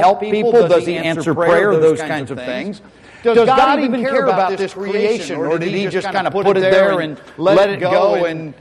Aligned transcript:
help 0.00 0.20
people? 0.20 0.52
Does 0.52 0.86
he 0.86 0.96
answer 0.96 1.34
prayer? 1.34 1.78
Those 1.78 2.00
kinds 2.00 2.30
of 2.30 2.38
things. 2.38 2.80
Does 3.22 3.46
God 3.46 3.80
even 3.80 4.02
care 4.02 4.26
about 4.26 4.56
this 4.56 4.74
creation, 4.74 5.36
or 5.38 5.58
did 5.58 5.72
he 5.72 5.86
just 5.88 6.08
kind 6.08 6.26
of 6.26 6.32
put 6.32 6.56
it 6.56 6.60
there 6.60 7.00
and 7.00 7.20
let 7.36 7.70
it 7.70 7.80
go 7.80 8.24
and 8.24 8.54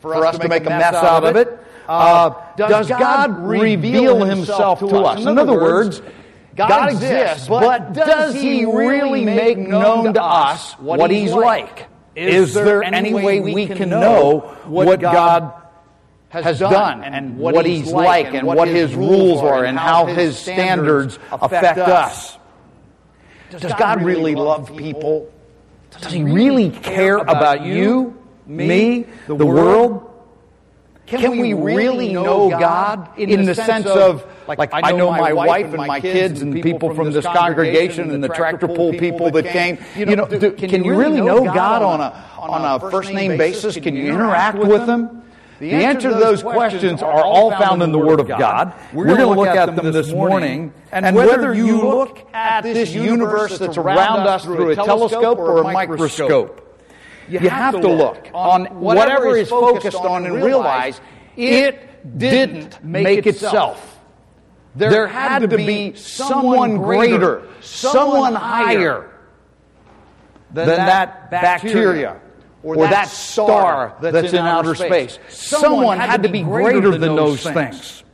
for 0.00 0.26
us 0.26 0.38
to 0.38 0.48
make 0.48 0.66
a 0.66 0.70
mess 0.70 0.94
out 0.94 1.24
of 1.24 1.36
it? 1.36 1.58
Uh, 1.88 2.30
does 2.56 2.88
God 2.88 3.38
reveal 3.38 4.24
himself 4.24 4.80
to 4.80 4.86
us? 4.98 5.20
In 5.24 5.38
other 5.38 5.54
words, 5.54 6.02
God 6.54 6.92
exists, 6.92 7.48
but 7.48 7.92
does 7.92 8.34
he 8.34 8.64
really 8.64 9.24
make 9.24 9.58
known 9.58 10.14
to 10.14 10.22
us 10.22 10.72
what 10.74 11.10
he's 11.10 11.32
like? 11.32 11.88
Is 12.14 12.52
there 12.54 12.82
any 12.82 13.14
way 13.14 13.40
we 13.40 13.66
can 13.66 13.88
know 13.88 14.40
what 14.66 15.00
God 15.00 15.59
has 16.30 16.58
done 16.60 17.02
and 17.04 17.36
what 17.38 17.66
he's 17.66 17.92
like 17.92 18.34
and 18.34 18.46
what 18.46 18.68
his 18.68 18.94
rules 18.94 19.40
are 19.42 19.64
and 19.64 19.78
how 19.78 20.06
his 20.06 20.38
standards 20.38 21.18
affect 21.30 21.78
us? 21.78 22.38
Does 23.50 23.74
God 23.74 24.02
really 24.02 24.34
love 24.34 24.74
people? 24.76 25.32
Does 26.00 26.12
he 26.12 26.22
really 26.22 26.70
care 26.70 27.18
about 27.18 27.62
you, 27.62 28.16
me, 28.46 29.06
the 29.26 29.34
world? 29.44 30.06
Can 31.06 31.38
we 31.38 31.52
really 31.54 32.12
know 32.12 32.48
God 32.48 33.18
in 33.18 33.44
the 33.44 33.54
sense 33.56 33.86
of, 33.86 34.24
like, 34.46 34.70
I 34.72 34.92
know 34.92 35.10
my 35.10 35.32
wife 35.32 35.66
and 35.66 35.78
my 35.78 36.00
kids 36.00 36.40
and 36.42 36.62
people 36.62 36.94
from 36.94 37.10
this 37.10 37.24
congregation 37.24 38.12
and 38.12 38.22
the 38.22 38.28
tractor 38.28 38.68
pull 38.68 38.92
people 38.92 39.32
that 39.32 39.46
came? 39.46 39.78
You 39.96 40.14
know, 40.14 40.26
do, 40.26 40.52
can 40.52 40.84
you 40.84 40.94
really 40.94 41.20
know 41.20 41.42
God 41.44 41.82
on 41.82 42.00
a, 42.00 42.14
on 42.38 42.80
a 42.80 42.90
first 42.90 43.12
name 43.12 43.36
basis? 43.36 43.74
Can 43.76 43.96
you 43.96 44.12
interact 44.12 44.58
with 44.58 44.88
Him? 44.88 45.22
The 45.60 45.72
answer 45.72 46.08
to 46.08 46.14
those 46.14 46.42
questions 46.42 47.02
are 47.02 47.22
all 47.22 47.50
found 47.50 47.82
in 47.82 47.92
the 47.92 47.98
Word 47.98 48.18
of 48.18 48.26
God. 48.26 48.74
We're 48.94 49.04
going 49.04 49.18
to 49.18 49.28
look 49.28 49.46
at 49.46 49.76
them 49.76 49.92
this 49.92 50.10
morning. 50.10 50.72
And 50.90 51.14
whether 51.14 51.54
you 51.54 51.82
look 51.82 52.26
at 52.32 52.62
this 52.62 52.94
universe 52.94 53.58
that's 53.58 53.76
around 53.76 54.20
us 54.20 54.44
through 54.44 54.70
a 54.70 54.74
telescope 54.74 55.38
or 55.38 55.60
a 55.60 55.64
microscope, 55.64 56.66
you 57.28 57.38
have 57.50 57.78
to 57.80 57.88
look 57.88 58.28
on 58.32 58.66
whatever 58.80 59.36
is 59.36 59.50
focused 59.50 59.96
on 59.96 60.24
and 60.24 60.42
realize 60.42 60.98
it 61.36 62.18
didn't 62.18 62.82
make 62.82 63.26
itself. 63.26 63.98
There 64.74 65.06
had 65.06 65.50
to 65.50 65.56
be 65.56 65.94
someone 65.94 66.78
greater, 66.78 67.46
someone 67.60 68.34
higher 68.34 69.10
than 70.52 70.68
that 70.68 71.30
bacteria 71.30 72.20
or 72.62 72.76
that 72.76 73.08
star 73.08 73.96
that's 74.00 74.32
in 74.32 74.38
outer 74.40 74.74
space. 74.74 75.18
Someone 75.28 75.98
had 75.98 76.22
to 76.22 76.28
be 76.28 76.42
greater 76.42 76.96
than 76.96 77.16
those 77.16 77.42
things. 77.42 78.04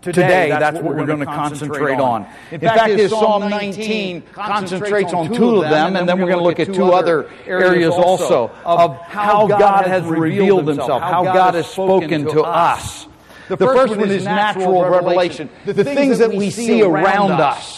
Today, 0.00 0.48
that's 0.50 0.78
what 0.78 0.94
we're 0.94 1.06
going 1.06 1.18
to 1.18 1.26
concentrate 1.26 1.98
on. 1.98 2.26
In 2.52 2.60
fact, 2.60 2.96
this 2.96 3.10
Psalm 3.10 3.50
19 3.50 4.22
concentrates 4.32 5.12
on 5.12 5.32
two 5.32 5.62
of 5.62 5.70
them, 5.70 5.96
and 5.96 6.08
then 6.08 6.18
we're 6.20 6.26
going 6.26 6.38
to 6.38 6.44
look 6.44 6.60
at 6.60 6.72
two 6.72 6.92
other 6.92 7.28
areas 7.46 7.92
also 7.94 8.50
of 8.64 8.96
how 9.02 9.48
God 9.48 9.86
has 9.86 10.04
revealed 10.04 10.68
himself, 10.68 11.02
how 11.02 11.24
God 11.24 11.54
has 11.54 11.66
spoken 11.66 12.26
to 12.26 12.42
us. 12.42 13.06
The 13.48 13.56
first 13.56 13.96
one 13.96 14.10
is 14.10 14.24
natural 14.24 14.84
revelation, 14.88 15.50
the 15.64 15.84
things 15.84 16.18
that 16.18 16.32
we 16.32 16.50
see 16.50 16.82
around 16.82 17.32
us. 17.32 17.77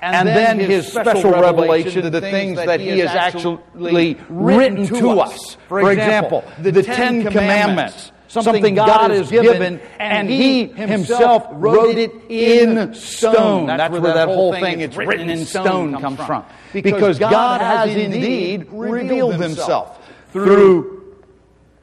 And 0.00 0.28
then 0.28 0.58
his 0.60 0.90
special 0.90 1.32
revelation, 1.32 2.06
of 2.06 2.12
the 2.12 2.20
things 2.20 2.56
that 2.56 2.80
he 2.80 2.98
has 3.00 3.10
actually 3.10 4.16
written 4.28 4.86
to 4.86 5.20
us. 5.20 5.56
For 5.68 5.90
example, 5.90 6.44
the 6.58 6.82
Ten 6.82 7.24
Commandments 7.24 8.12
something 8.28 8.74
God 8.74 9.10
has 9.10 9.30
given, 9.30 9.80
and 9.98 10.28
He 10.28 10.66
Himself 10.66 11.46
wrote 11.50 11.96
it 11.96 12.12
in 12.28 12.94
stone. 12.94 13.66
That's 13.66 13.90
where 13.92 14.00
that 14.00 14.28
whole 14.28 14.52
thing, 14.52 14.80
it's 14.80 14.96
written 14.96 15.30
in 15.30 15.44
stone, 15.44 15.98
comes 16.00 16.20
from. 16.24 16.44
Because 16.72 17.18
God 17.18 17.60
has 17.60 17.96
indeed 17.96 18.68
revealed 18.70 19.40
Himself 19.40 20.06
through 20.32 21.16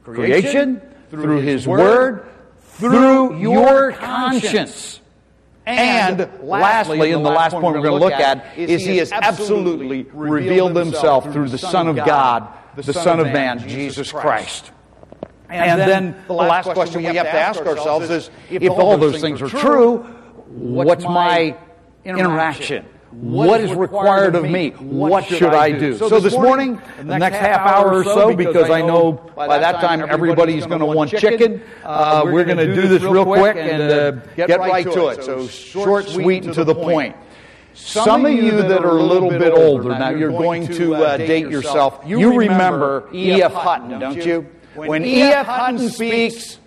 creation, 0.03 0.81
through 1.09 1.41
His 1.41 1.67
Word, 1.67 2.27
through 2.61 3.39
your 3.39 3.91
conscience. 3.93 5.01
And 5.65 6.29
lastly, 6.43 7.11
and 7.11 7.25
the 7.25 7.29
last 7.29 7.53
point 7.53 7.75
we're 7.75 7.81
going 7.81 7.99
to 7.99 8.05
look 8.05 8.13
at, 8.13 8.57
is 8.57 8.85
He 8.85 8.97
has 8.97 9.11
absolutely 9.11 10.03
revealed 10.13 10.75
Himself 10.75 11.31
through 11.31 11.49
the 11.49 11.57
Son 11.57 11.87
of 11.87 11.95
God, 11.95 12.47
the 12.75 12.93
Son 12.93 13.19
of 13.19 13.27
Man, 13.27 13.67
Jesus 13.67 14.11
Christ. 14.11 14.71
And, 15.49 15.79
and 15.79 15.89
then, 15.89 16.23
the 16.27 16.33
last, 16.33 16.65
question 16.69 17.03
we 17.03 17.15
have 17.15 17.25
to 17.25 17.31
ask 17.31 17.61
ourselves 17.61 18.09
is 18.09 18.29
if 18.49 18.71
all 18.71 18.97
those 18.97 19.21
things 19.21 19.41
are 19.41 19.49
true, 19.49 19.97
what's 20.47 21.03
my 21.03 21.55
interaction? 22.03 22.85
What 23.11 23.61
is 23.61 23.73
required 23.73 24.35
of 24.35 24.43
me? 24.43 24.71
What 24.71 25.25
should 25.25 25.53
I 25.53 25.71
do? 25.71 25.97
So 25.97 26.19
this 26.19 26.33
morning, 26.33 26.81
the 26.97 27.17
next 27.17 27.37
half 27.37 27.61
hour 27.61 27.93
or 27.93 28.03
so, 28.03 28.35
because 28.35 28.69
I 28.69 28.81
know 28.81 29.13
by 29.35 29.57
that 29.57 29.79
time 29.79 30.01
everybody's 30.01 30.65
going 30.65 30.79
to 30.79 30.85
want 30.85 31.11
chicken, 31.11 31.61
uh, 31.83 32.23
we're 32.25 32.43
going 32.43 32.57
to 32.57 32.75
do 32.75 32.87
this 32.87 33.03
real 33.03 33.25
quick 33.25 33.55
and 33.55 33.81
uh, 33.81 34.11
get 34.35 34.59
right 34.59 34.83
to 34.83 35.07
it. 35.07 35.23
So 35.23 35.47
short, 35.47 36.07
sweet, 36.07 36.45
and 36.45 36.53
to 36.55 36.63
the 36.63 36.75
point. 36.75 37.15
Some 37.73 38.25
of 38.25 38.31
you 38.31 38.51
that 38.51 38.83
are 38.83 38.97
a 38.97 39.03
little 39.03 39.29
bit 39.29 39.53
older, 39.53 39.89
now 39.89 40.09
you're 40.09 40.31
going 40.31 40.67
to 40.67 40.95
uh, 40.95 41.17
date 41.17 41.49
yourself, 41.49 42.01
you 42.05 42.37
remember 42.37 43.09
E.F. 43.13 43.53
Hutton, 43.53 43.99
don't 43.99 44.25
you? 44.25 44.47
When 44.75 45.05
E.F. 45.05 45.45
Hutton 45.45 45.89
speaks, 45.89 46.59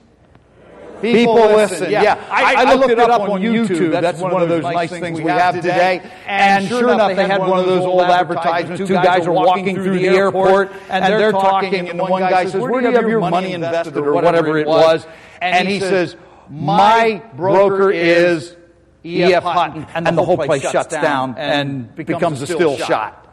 people 1.01 1.35
listen. 1.35 1.91
Yeah, 1.91 2.03
yeah. 2.03 2.27
I, 2.31 2.65
I, 2.65 2.75
looked 2.75 2.91
it 2.91 2.99
up 2.99 3.23
on 3.23 3.41
YouTube. 3.41 3.91
That's 3.91 4.21
one 4.21 4.43
of 4.43 4.49
those 4.49 4.63
nice 4.63 4.91
things 4.91 5.21
we 5.21 5.31
have 5.31 5.55
today. 5.57 6.03
And 6.27 6.67
sure 6.69 6.93
enough, 6.93 7.17
they 7.17 7.27
had 7.27 7.41
one 7.41 7.59
of 7.59 7.67
those 7.67 7.85
old 7.85 8.03
advertisements. 8.03 8.87
Two 8.87 8.95
guys 8.95 9.27
are 9.27 9.33
walking 9.33 9.75
through 9.75 9.99
the 9.99 10.09
airport, 10.09 10.73
and 10.89 11.05
they're 11.05 11.33
talking, 11.33 11.89
and 11.89 11.99
the 11.99 12.05
one 12.05 12.23
guy 12.23 12.47
says, 12.47 12.61
"Where 12.61 12.81
do 12.81 12.89
you 12.89 12.95
have 12.95 13.09
your 13.09 13.21
money 13.21 13.53
invested?" 13.53 13.97
or 13.97 14.13
whatever 14.13 14.59
it 14.59 14.67
was. 14.67 15.07
And 15.41 15.69
he 15.69 15.81
says, 15.81 16.17
"My 16.49 17.23
broker 17.35 17.91
is." 17.91 18.57
E.F. 19.05 19.45
Hutton, 19.45 19.87
and 19.95 20.19
the 20.19 20.25
whole 20.25 20.37
place 20.37 20.69
shuts 20.69 20.89
down 20.89 21.37
and 21.39 21.95
becomes 21.95 22.43
a 22.43 22.47
still 22.47 22.77
shot. 22.77 23.29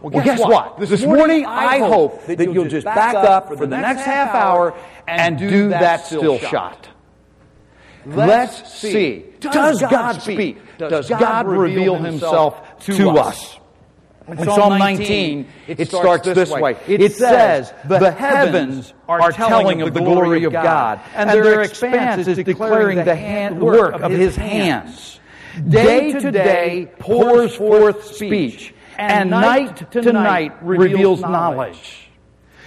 Well, 0.00 0.10
guess, 0.10 0.26
well, 0.26 0.36
guess 0.36 0.40
what? 0.40 0.78
what? 0.78 0.88
This, 0.88 1.04
morning, 1.04 1.44
I 1.44 1.78
hope 1.78 2.24
that 2.26 2.38
you'll 2.38 2.68
just 2.68 2.84
back 2.84 3.16
up 3.16 3.48
for 3.48 3.66
the 3.66 3.76
next 3.76 4.02
half 4.02 4.32
hour 4.32 4.74
and 5.08 5.36
do 5.36 5.70
that 5.70 6.06
still 6.06 6.38
shot. 6.38 6.88
Let's 8.08 8.72
see. 8.72 9.24
Does 9.40 9.80
God 9.80 10.20
speak? 10.22 10.58
Does 10.78 11.08
God 11.08 11.46
reveal 11.46 11.96
himself 11.96 12.78
to 12.80 13.10
us? 13.10 13.58
In 14.28 14.44
Psalm 14.44 14.78
19, 14.78 15.48
it 15.66 15.88
starts 15.88 16.26
this 16.26 16.50
way. 16.50 16.76
It 16.86 17.14
says, 17.14 17.72
The 17.86 18.10
heavens 18.10 18.92
are 19.08 19.32
telling 19.32 19.80
of 19.82 19.94
the 19.94 20.00
glory 20.00 20.44
of 20.44 20.52
God, 20.52 21.00
and 21.14 21.30
their 21.30 21.62
expanse 21.62 22.26
is 22.28 22.36
declaring 22.44 23.04
the 23.04 23.16
hand, 23.16 23.60
work 23.60 23.94
of 23.94 24.12
his 24.12 24.36
hands. 24.36 25.20
Day 25.66 26.12
to 26.12 26.30
day 26.30 26.88
pours 26.98 27.54
forth 27.54 28.14
speech 28.14 28.74
and 28.98 29.30
night 29.30 29.90
to 29.92 30.12
night 30.12 30.62
reveals 30.62 31.20
knowledge. 31.20 32.08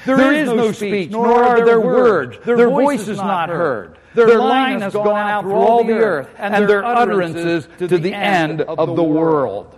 There 0.06 0.34
is 0.34 0.48
no 0.48 0.72
speech, 0.72 1.12
nor 1.12 1.44
are 1.44 1.64
there 1.64 1.80
words. 1.80 2.40
Their 2.44 2.70
voice 2.70 3.08
is 3.08 3.18
not 3.18 3.50
heard. 3.50 3.98
Their 4.14 4.40
line 4.40 4.82
has 4.82 4.94
gone 4.94 5.30
out 5.30 5.44
through 5.44 5.54
all 5.54 5.84
the 5.84 5.94
earth, 5.94 6.30
and 6.38 6.68
their 6.68 6.84
utterances 6.84 7.68
to 7.78 7.98
the 7.98 8.14
end 8.14 8.62
of 8.62 8.96
the 8.96 9.04
world. 9.04 9.78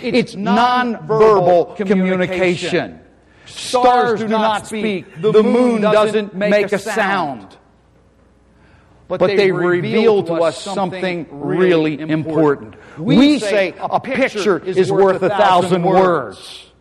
It's 0.00 0.34
nonverbal 0.34 1.76
communication. 1.76 3.00
Stars 3.46 4.20
do 4.20 4.28
not 4.28 4.66
speak. 4.66 5.06
The 5.20 5.42
moon 5.42 5.82
doesn't 5.82 6.34
make 6.34 6.72
a 6.72 6.78
sound. 6.78 7.56
But 9.08 9.26
they 9.26 9.52
reveal 9.52 10.22
to 10.24 10.34
us 10.34 10.62
something 10.62 11.26
really 11.30 12.00
important. 12.00 12.76
We 12.98 13.38
say 13.38 13.74
a 13.78 14.00
picture 14.00 14.58
is 14.58 14.90
worth 14.90 15.22
a 15.22 15.28
thousand 15.28 15.82
words. 15.82 16.71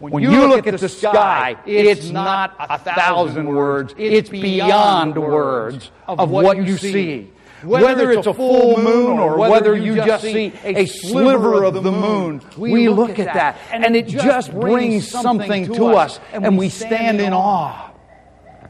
When 0.00 0.22
you 0.22 0.46
look 0.48 0.66
at 0.66 0.80
the 0.80 0.88
sky, 0.88 1.56
it's 1.66 2.08
not 2.10 2.56
a 2.58 2.78
thousand 2.78 3.46
words, 3.46 3.94
it's 3.98 4.30
beyond 4.30 5.16
words 5.16 5.90
of 6.08 6.30
what 6.30 6.56
you 6.56 6.76
see. 6.76 7.30
Whether 7.62 8.10
it's 8.10 8.26
a 8.26 8.32
full 8.32 8.78
moon 8.78 9.18
or 9.18 9.36
whether 9.36 9.76
you 9.76 9.96
just 9.96 10.24
see 10.24 10.52
a 10.64 10.86
sliver 10.86 11.64
of 11.64 11.82
the 11.82 11.92
moon, 11.92 12.40
we 12.56 12.88
look 12.88 13.18
at 13.18 13.34
that 13.34 13.58
and 13.70 13.94
it 13.94 14.06
just 14.08 14.50
brings 14.52 15.08
something 15.08 15.66
to 15.74 15.86
us. 15.88 16.18
and 16.32 16.56
we 16.56 16.68
stand 16.70 17.20
in 17.20 17.32
awe. 17.32 17.88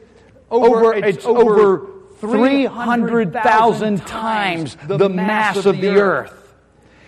over, 0.50 0.94
it's 0.94 1.24
over 1.24 1.86
300,000 2.20 4.06
times 4.06 4.76
the 4.86 5.08
mass 5.08 5.66
of 5.66 5.80
the 5.80 5.96
earth. 5.96 6.32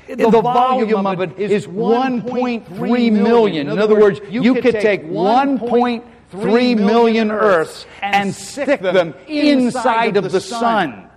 The 0.09 0.31
volume 0.31 1.07
of 1.07 1.21
it 1.21 1.39
is 1.39 1.67
1.3 1.67 3.13
million. 3.13 3.69
In 3.69 3.79
other 3.79 3.99
words, 3.99 4.21
you 4.31 4.55
could 4.55 4.81
take 4.81 5.05
1.3 5.05 6.77
million 6.79 7.31
Earths 7.31 7.87
and 8.03 8.35
stick 8.35 8.81
them 8.81 9.15
inside 9.27 10.17
of 10.17 10.33
the 10.33 10.41
sun. 10.41 11.09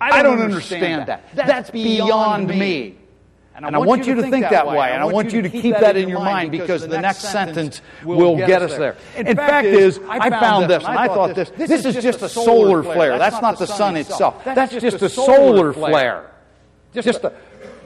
I 0.00 0.22
don't 0.22 0.40
understand 0.40 1.06
that. 1.08 1.24
That's 1.34 1.70
beyond 1.70 2.48
me. 2.48 2.98
And 3.54 3.76
I 3.76 3.78
want 3.78 4.06
you 4.06 4.14
to 4.14 4.22
think 4.22 4.48
that 4.48 4.66
way, 4.66 4.90
and 4.90 5.02
I 5.02 5.06
want 5.06 5.32
you 5.32 5.42
to 5.42 5.48
keep 5.48 5.74
that 5.78 5.96
in 5.96 6.08
your 6.08 6.20
mind 6.20 6.50
because 6.50 6.86
the 6.88 7.00
next 7.00 7.20
sentence 7.20 7.82
will 8.04 8.36
get 8.36 8.62
us 8.62 8.76
there. 8.76 8.96
In 9.16 9.36
fact, 9.36 9.66
is 9.66 10.00
I 10.08 10.30
found 10.30 10.70
this, 10.70 10.84
and 10.84 10.98
I 10.98 11.06
thought 11.06 11.34
this. 11.34 11.50
This 11.50 11.84
is 11.84 12.02
just 12.02 12.22
a 12.22 12.28
solar 12.28 12.82
flare. 12.82 13.18
That's 13.18 13.40
not 13.42 13.58
the 13.58 13.66
sun 13.66 13.96
itself. 13.96 14.44
That's 14.44 14.72
just 14.72 15.02
a 15.02 15.08
solar 15.08 15.72
flare. 15.72 16.30
Just 16.92 17.22
the 17.22 17.32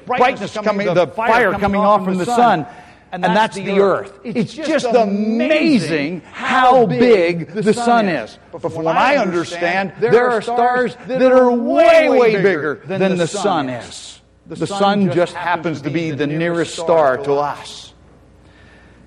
brightness 0.07 0.53
coming, 0.55 0.93
the 0.93 1.07
fire 1.09 1.53
coming 1.53 1.81
off 1.81 2.05
from 2.05 2.19
the 2.19 2.27
sun. 2.27 2.67
And 3.13 3.23
that's, 3.25 3.57
the 3.57 3.81
earth. 3.81 4.19
It's 4.25 4.53
just 4.53 4.85
amazing 4.87 6.21
how 6.21 6.87
big 6.87 7.49
the 7.49 7.73
sun 7.73 8.09
is. 8.09 8.39
But 8.53 8.61
from 8.61 8.73
what 8.73 8.97
I 8.97 9.17
understand, 9.17 9.95
there 10.01 10.29
are 10.29 10.43
stars 10.43 10.97
that 11.07 11.23
are 11.23 11.51
way, 11.51 12.09
way 12.09 12.33
bigger 12.43 12.83
than 12.85 13.17
the 13.17 13.27
sun 13.27 13.69
is. 13.71 14.16
The 14.49 14.67
sun 14.67 15.13
just 15.13 15.35
happens 15.35 15.83
to 15.83 15.91
be 15.91 16.13
the 16.13 16.27
nearest 16.27 16.75
star 16.75 17.17
to 17.19 17.35
us. 17.35 17.93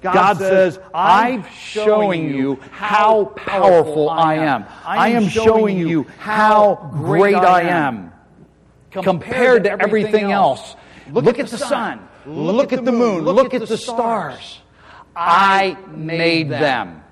God 0.02 0.38
says, 0.38 0.80
I'm 0.94 1.46
showing 1.46 2.34
you 2.34 2.56
how 2.72 3.26
powerful 3.36 4.10
I 4.10 4.36
am. 4.36 4.66
I 4.86 5.10
am 5.10 5.28
showing 5.28 5.78
you 5.78 6.04
how 6.18 6.90
great 6.94 7.36
I 7.36 7.64
am 7.64 8.14
compared 8.92 9.66
to 9.66 9.72
everything 9.72 10.32
else. 10.32 10.76
Look 11.12 11.40
at 11.40 11.48
the 11.48 11.58
sun. 11.58 12.08
Look 12.26 12.74
at 12.74 12.86
the 12.86 12.92
moon. 12.92 13.24
Look 13.24 13.54
at 13.54 13.68
the 13.68 13.78
stars. 13.78 14.60
I 15.16 15.78
made 15.90 16.50
them. 16.50 17.04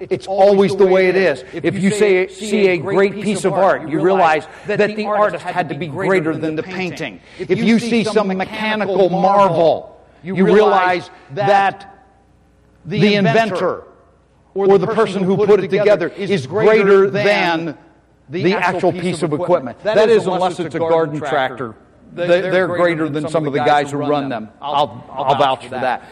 It's 0.00 0.26
always 0.26 0.76
the 0.76 0.86
way 0.86 1.08
it 1.08 1.16
is. 1.16 1.44
If 1.52 1.78
you 1.78 1.90
say, 1.90 2.28
see 2.28 2.68
a 2.68 2.78
great 2.78 3.14
piece 3.14 3.44
of 3.44 3.52
art, 3.52 3.88
you 3.88 4.00
realize 4.00 4.46
that 4.66 4.78
the 4.78 5.06
artist 5.06 5.44
had 5.44 5.68
to 5.70 5.74
be 5.74 5.88
greater 5.88 6.36
than 6.36 6.56
the 6.56 6.62
painting. 6.62 7.20
If 7.38 7.58
you 7.58 7.78
see 7.78 8.04
some 8.04 8.28
mechanical 8.28 9.08
marvel, 9.10 10.00
you 10.22 10.44
realize 10.44 11.10
that 11.30 12.06
the 12.84 13.16
inventor 13.16 13.84
or 14.54 14.78
the 14.78 14.86
person 14.86 15.22
who 15.22 15.36
put 15.36 15.60
it 15.62 15.70
together 15.70 16.08
is 16.08 16.46
greater 16.46 17.10
than 17.10 17.76
the 18.28 18.54
actual 18.54 18.92
piece 18.92 19.22
of 19.22 19.32
equipment. 19.32 19.82
That 19.82 20.08
is, 20.10 20.26
unless 20.26 20.60
it's 20.60 20.74
a 20.74 20.78
garden 20.78 21.18
tractor. 21.18 21.74
They're 22.12 22.66
greater 22.66 23.08
than 23.08 23.28
some 23.28 23.46
of 23.46 23.52
the 23.52 23.58
guys 23.58 23.90
who 23.90 23.98
run 23.98 24.28
them. 24.28 24.50
I'll, 24.60 25.04
I'll 25.10 25.36
vouch 25.36 25.64
for 25.64 25.70
that. 25.70 26.08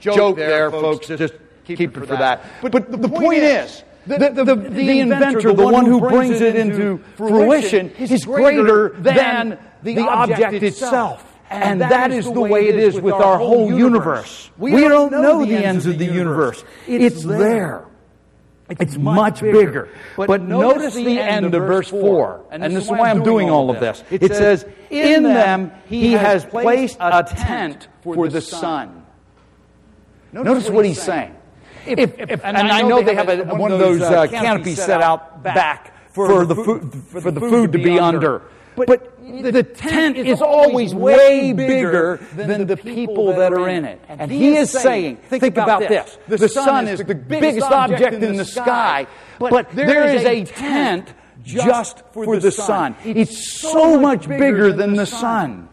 Joke 0.00 0.36
there, 0.36 0.70
folks. 0.70 1.06
Just 1.06 1.34
keep, 1.76 1.96
it 1.96 2.06
for 2.06 2.16
that. 2.16 2.44
But, 2.62 2.72
but 2.72 2.90
the, 2.90 2.96
the 2.96 3.08
point 3.08 3.42
is, 3.42 3.84
the, 4.06 4.18
the, 4.18 4.44
the, 4.44 4.54
the, 4.54 5.00
inventor, 5.00 5.52
the 5.52 5.66
one 5.66 5.86
who 5.86 6.00
brings 6.00 6.40
it 6.40 6.56
into 6.56 6.98
fruition, 7.16 7.90
is 7.90 8.24
greater 8.24 8.90
than 8.90 9.58
the 9.82 9.98
object 10.00 10.62
itself. 10.62 11.26
And 11.50 11.80
that 11.80 12.12
is 12.12 12.24
the 12.24 12.40
way 12.40 12.68
it 12.68 12.76
is 12.76 13.00
with 13.00 13.14
our 13.14 13.38
whole 13.38 13.72
universe. 13.72 14.50
We 14.56 14.72
don't 14.80 15.10
know 15.10 15.44
the 15.44 15.64
ends 15.64 15.86
of 15.86 15.98
the 15.98 16.06
universe. 16.06 16.64
It's 16.86 17.24
there. 17.24 17.86
It's 18.78 18.96
much 18.96 19.40
bigger. 19.40 19.88
But 20.16 20.42
notice 20.42 20.94
the 20.94 21.18
end 21.18 21.54
of 21.54 21.62
verse 21.62 21.88
4. 21.88 22.46
And 22.50 22.62
this 22.62 22.84
is 22.84 22.90
why 22.90 23.10
I'm 23.10 23.22
doing 23.22 23.50
all 23.50 23.70
of 23.70 23.80
this. 23.80 24.04
It 24.10 24.32
says, 24.34 24.64
In 24.90 25.24
them 25.24 25.72
he 25.88 26.12
has 26.12 26.44
placed 26.44 26.96
a 27.00 27.24
tent 27.24 27.88
for 28.02 28.28
the 28.28 28.40
sun. 28.40 29.04
Notice 30.32 30.70
what 30.70 30.84
he's 30.84 31.02
saying. 31.02 31.36
If, 31.86 31.98
if, 31.98 32.20
if, 32.30 32.44
and, 32.44 32.56
and, 32.56 32.68
I 32.68 32.82
know, 32.82 33.02
they 33.02 33.14
have, 33.14 33.28
a, 33.28 33.44
one, 33.54 33.72
of 33.72 33.78
those 33.78 34.00
uh, 34.00 34.22
uh 34.22 34.26
canopies 34.26 34.82
set 34.82 35.00
out 35.00 35.42
back 35.42 35.94
for, 36.10 36.44
the 36.44 36.54
food, 36.54 36.92
for 36.94 37.30
the 37.30 37.40
food 37.40 37.72
to 37.72 37.78
be 37.78 37.98
under. 37.98 38.42
But, 38.76 38.86
but 38.86 39.52
the 39.52 39.62
tent 39.62 40.16
is 40.16 40.40
always 40.40 40.94
way 40.94 41.52
bigger 41.52 42.20
than 42.34 42.66
the 42.66 42.76
people 42.76 43.32
that 43.34 43.52
are 43.52 43.68
in 43.68 43.84
it. 43.84 44.00
And 44.08 44.30
he 44.30 44.56
is 44.56 44.70
saying, 44.70 45.16
think 45.16 45.44
about 45.44 45.80
this. 45.80 46.18
The 46.28 46.48
sun 46.48 46.88
is 46.88 47.00
the 47.00 47.14
biggest 47.14 47.70
object 47.70 48.22
in 48.22 48.36
the 48.36 48.44
sky, 48.44 49.06
but 49.38 49.70
there 49.72 50.14
is 50.14 50.24
a 50.24 50.44
tent 50.44 51.12
just 51.42 52.02
for 52.12 52.38
the 52.38 52.52
sun. 52.52 52.96
It's 53.04 53.60
so 53.60 53.98
much 53.98 54.28
bigger 54.28 54.72
than 54.72 54.94
the 54.94 55.06
sun. 55.06 55.69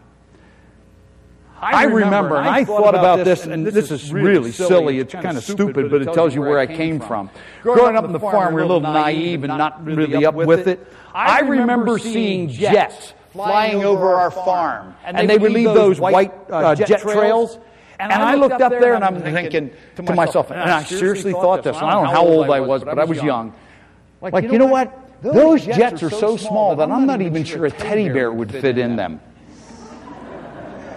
I 1.60 1.84
remember, 1.84 2.36
and 2.36 2.48
I 2.48 2.64
thought 2.64 2.94
about 2.94 3.24
this, 3.24 3.44
and 3.44 3.66
this 3.66 3.90
is 3.90 4.12
really 4.12 4.52
silly. 4.52 4.98
It's 4.98 5.12
kind 5.12 5.36
of 5.36 5.44
stupid, 5.44 5.90
but 5.90 6.02
it 6.02 6.12
tells 6.12 6.34
you 6.34 6.42
where 6.42 6.58
I 6.58 6.66
came 6.66 7.00
from. 7.00 7.30
Growing 7.62 7.96
up 7.96 8.04
in 8.04 8.12
the 8.12 8.20
farm, 8.20 8.54
we 8.54 8.60
were 8.60 8.64
a 8.64 8.66
little 8.66 8.80
naive 8.80 9.44
and 9.44 9.56
not 9.58 9.84
really 9.84 10.24
up 10.24 10.34
with 10.34 10.68
it. 10.68 10.86
I 11.14 11.40
remember 11.40 11.98
seeing 11.98 12.48
jets 12.48 13.14
flying 13.32 13.84
over 13.84 14.14
our 14.14 14.30
farm, 14.30 14.94
and 15.04 15.28
they 15.28 15.38
would 15.38 15.52
leave 15.52 15.66
those 15.74 16.00
white 16.00 16.32
uh, 16.50 16.56
uh 16.56 16.74
jet 16.74 17.00
trails. 17.00 17.58
And 18.00 18.12
I 18.12 18.34
looked 18.34 18.60
up 18.60 18.70
there 18.70 18.94
and 18.94 19.04
I'm 19.04 19.20
thinking 19.20 19.72
to 19.96 20.02
myself, 20.02 20.50
and 20.50 20.60
I 20.60 20.84
seriously 20.84 21.32
thought 21.32 21.64
this. 21.64 21.76
I 21.76 21.92
don't 21.92 22.04
know 22.04 22.10
how 22.10 22.24
old 22.24 22.50
I 22.50 22.60
was, 22.60 22.84
but 22.84 22.98
I 22.98 23.04
was 23.04 23.22
young. 23.22 23.52
Like, 24.20 24.44
you 24.44 24.58
know 24.58 24.66
what? 24.66 25.22
Those 25.22 25.64
jets 25.64 26.02
are 26.04 26.10
so 26.10 26.36
small 26.36 26.76
that 26.76 26.90
I'm 26.90 27.06
not 27.06 27.20
even 27.20 27.42
sure 27.42 27.66
a 27.66 27.70
teddy 27.70 28.08
bear 28.08 28.32
would 28.32 28.52
fit 28.52 28.78
in 28.78 28.94
them 28.94 29.20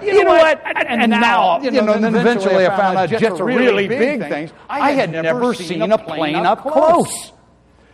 you, 0.01 0.13
you 0.13 0.23
know, 0.23 0.31
what? 0.31 0.61
And, 0.65 0.77
and, 0.77 1.01
and 1.01 1.11
now, 1.11 1.61
you 1.61 1.71
know, 1.71 1.93
and 1.93 2.03
then 2.03 2.15
eventually 2.15 2.65
I 2.65 2.75
found 2.75 2.97
out 2.97 3.09
jets 3.09 3.39
are 3.39 3.45
really 3.45 3.87
big 3.87 4.19
things. 4.21 4.51
I 4.69 4.91
had 4.91 5.11
never 5.11 5.53
seen 5.53 5.81
a 5.81 5.97
plane 5.97 6.35
up 6.35 6.61
close. 6.61 7.31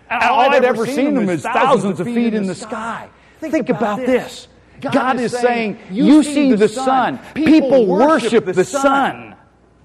All 0.10 0.40
I'd 0.40 0.64
ever 0.64 0.86
seen 0.86 1.14
them 1.16 1.30
is 1.30 1.44
thousands 1.44 2.00
of 2.00 2.08
feet 2.08 2.34
in 2.34 2.48
the 2.48 2.56
sky. 2.56 3.10
Think 3.40 3.70
about 3.70 4.00
this. 4.00 4.48
God 4.80 5.20
is 5.20 5.32
saying, 5.32 5.80
you 5.90 6.24
see 6.24 6.54
the 6.54 6.70
sun. 6.70 7.20
People 7.34 7.86
worship 7.88 8.46
the 8.46 8.64
sun 8.64 9.37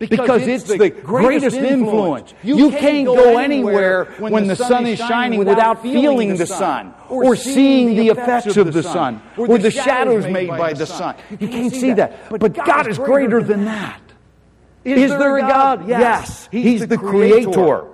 because 0.08 0.46
it's 0.46 0.64
the 0.64 0.90
greatest 0.90 1.56
influence. 1.56 2.34
You 2.42 2.70
can't 2.70 3.06
go 3.06 3.38
anywhere 3.38 4.06
when 4.18 4.46
the 4.46 4.56
sun 4.56 4.86
is 4.86 4.98
shining 4.98 5.38
without 5.38 5.82
feeling 5.82 6.36
the 6.36 6.46
sun 6.46 6.94
or 7.08 7.36
seeing 7.36 7.96
the 7.96 8.08
effects 8.08 8.56
of 8.56 8.72
the 8.72 8.82
sun 8.82 9.22
or 9.36 9.58
the 9.58 9.70
shadows 9.70 10.26
made 10.26 10.48
by 10.48 10.72
the 10.72 10.86
sun. 10.86 11.16
You 11.38 11.48
can't 11.48 11.72
see 11.72 11.92
that. 11.92 12.30
But 12.30 12.54
God 12.54 12.88
is 12.88 12.98
greater 12.98 13.42
than 13.42 13.64
that. 13.64 14.00
Is 14.84 15.10
there 15.10 15.38
a 15.38 15.42
God? 15.42 15.88
Yes. 15.88 16.48
He's 16.50 16.86
the 16.86 16.98
creator. 16.98 17.88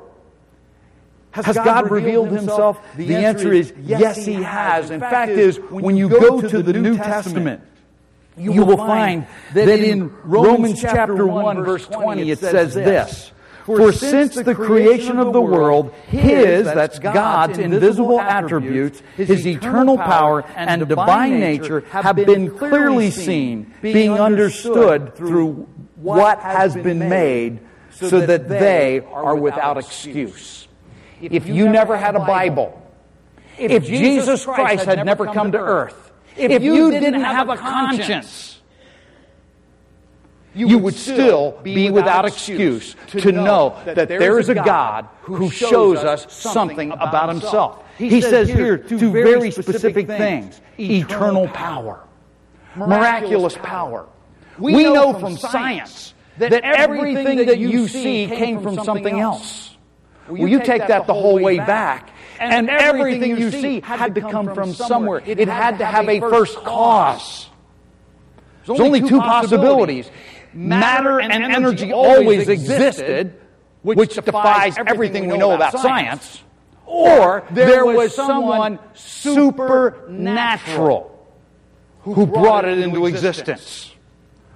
Has 1.30 1.56
God 1.56 1.90
revealed 1.90 2.30
himself? 2.30 2.80
The 2.96 3.14
answer 3.14 3.52
is 3.52 3.72
yes, 3.80 4.24
he 4.24 4.34
has. 4.34 4.90
In 4.90 5.00
fact, 5.00 5.32
is 5.32 5.58
when 5.70 5.96
you 5.96 6.08
go 6.08 6.40
to 6.40 6.62
the 6.62 6.72
New 6.72 6.96
Testament, 6.96 7.62
you 8.38 8.64
will 8.64 8.76
find 8.76 9.26
that 9.54 9.68
in 9.68 10.12
Romans 10.23 10.80
chapter 10.80 11.26
1 11.26 11.64
verse 11.64 11.87
20 11.87 12.30
it 12.30 12.38
says 12.38 12.75
this, 12.75 13.33
For 13.64 13.92
since 13.92 14.35
the 14.35 14.54
creation 14.54 15.18
of 15.18 15.33
the 15.33 15.40
world, 15.40 15.92
His, 16.07 16.64
that's 16.64 16.99
God's 16.99 17.59
invisible 17.59 18.21
attributes, 18.21 19.02
His 19.16 19.47
eternal 19.47 19.97
power 19.97 20.42
and 20.57 20.88
divine 20.88 21.40
nature 21.40 21.80
have 21.90 22.16
been 22.16 22.57
clearly 22.57 23.11
seen, 23.11 23.75
being 23.83 24.12
understood 24.12 25.14
through 25.16 25.68
what 25.97 26.40
has 26.40 26.75
been 26.75 27.00
made, 27.00 27.61
so 27.90 28.21
that 28.21 28.49
they 28.49 29.00
are 29.00 29.37
without 29.37 29.76
excuse. 29.76 30.68
If 31.21 31.49
you 31.49 31.68
never 31.68 31.97
had 31.97 32.14
a 32.14 32.21
Bible, 32.21 32.80
if 33.59 33.85
Jesus 33.85 34.45
Christ 34.45 34.85
had 34.85 35.04
never 35.04 35.26
come 35.26 35.52
to 35.52 35.59
earth, 35.59 36.07
if 36.38 36.62
you 36.62 36.90
didn't 36.90 37.21
have 37.21 37.49
a 37.49 37.57
conscience, 37.57 38.61
you 40.54 40.78
would 40.78 40.95
still 40.95 41.59
be 41.62 41.90
without 41.90 42.25
excuse 42.25 42.97
to 43.09 43.33
know 43.33 43.80
that 43.85 44.09
there 44.09 44.38
is 44.38 44.49
a 44.49 44.54
God 44.54 45.09
who 45.23 45.50
shows 45.50 45.99
us 45.99 46.33
something 46.33 46.92
about 46.92 47.28
himself. 47.28 47.85
He 47.97 48.21
says 48.21 48.49
here 48.49 48.78
two 48.78 49.12
very 49.12 49.50
specific 49.50 50.07
things. 50.07 50.61
eternal 50.78 51.49
power, 51.49 52.04
miraculous 52.76 53.57
power. 53.57 54.09
We 54.59 54.85
know 54.85 55.14
from 55.18 55.37
science 55.37 56.14
that 56.38 56.52
everything 56.52 57.47
that 57.47 57.59
you 57.59 57.88
see 57.88 58.26
came 58.26 58.61
from 58.61 58.83
something 58.85 59.18
else. 59.18 59.76
Well, 60.28 60.49
you 60.49 60.62
take 60.62 60.87
that 60.88 61.07
the 61.07 61.14
whole 61.14 61.40
way 61.40 61.59
back, 61.59 62.11
and 62.38 62.71
everything 62.71 63.37
you 63.38 63.50
see 63.50 63.80
had 63.80 64.14
to 64.14 64.21
come 64.21 64.54
from 64.54 64.73
somewhere. 64.75 65.23
It 65.25 65.49
had 65.49 65.78
to 65.78 65.87
have 65.87 66.09
a 66.09 66.21
first 66.21 66.57
cause. 66.59 67.49
There's 68.66 68.80
only 68.80 69.00
two 69.00 69.21
possibilities. 69.21 70.11
matter 70.52 71.21
and 71.21 71.33
energy 71.33 71.92
always 71.92 72.49
existed, 72.49 73.35
which 73.83 74.14
defies 74.14 74.76
everything 74.78 75.28
we 75.28 75.38
know 75.38 75.52
about 75.52 75.78
science, 75.78 76.42
or 76.87 77.45
there 77.50 77.87
was 77.87 78.14
someone 78.14 78.78
supernatural 78.95 81.14
who 82.02 82.26
brought 82.26 82.64
it 82.64 82.78
into 82.78 83.07
existence. 83.07 83.92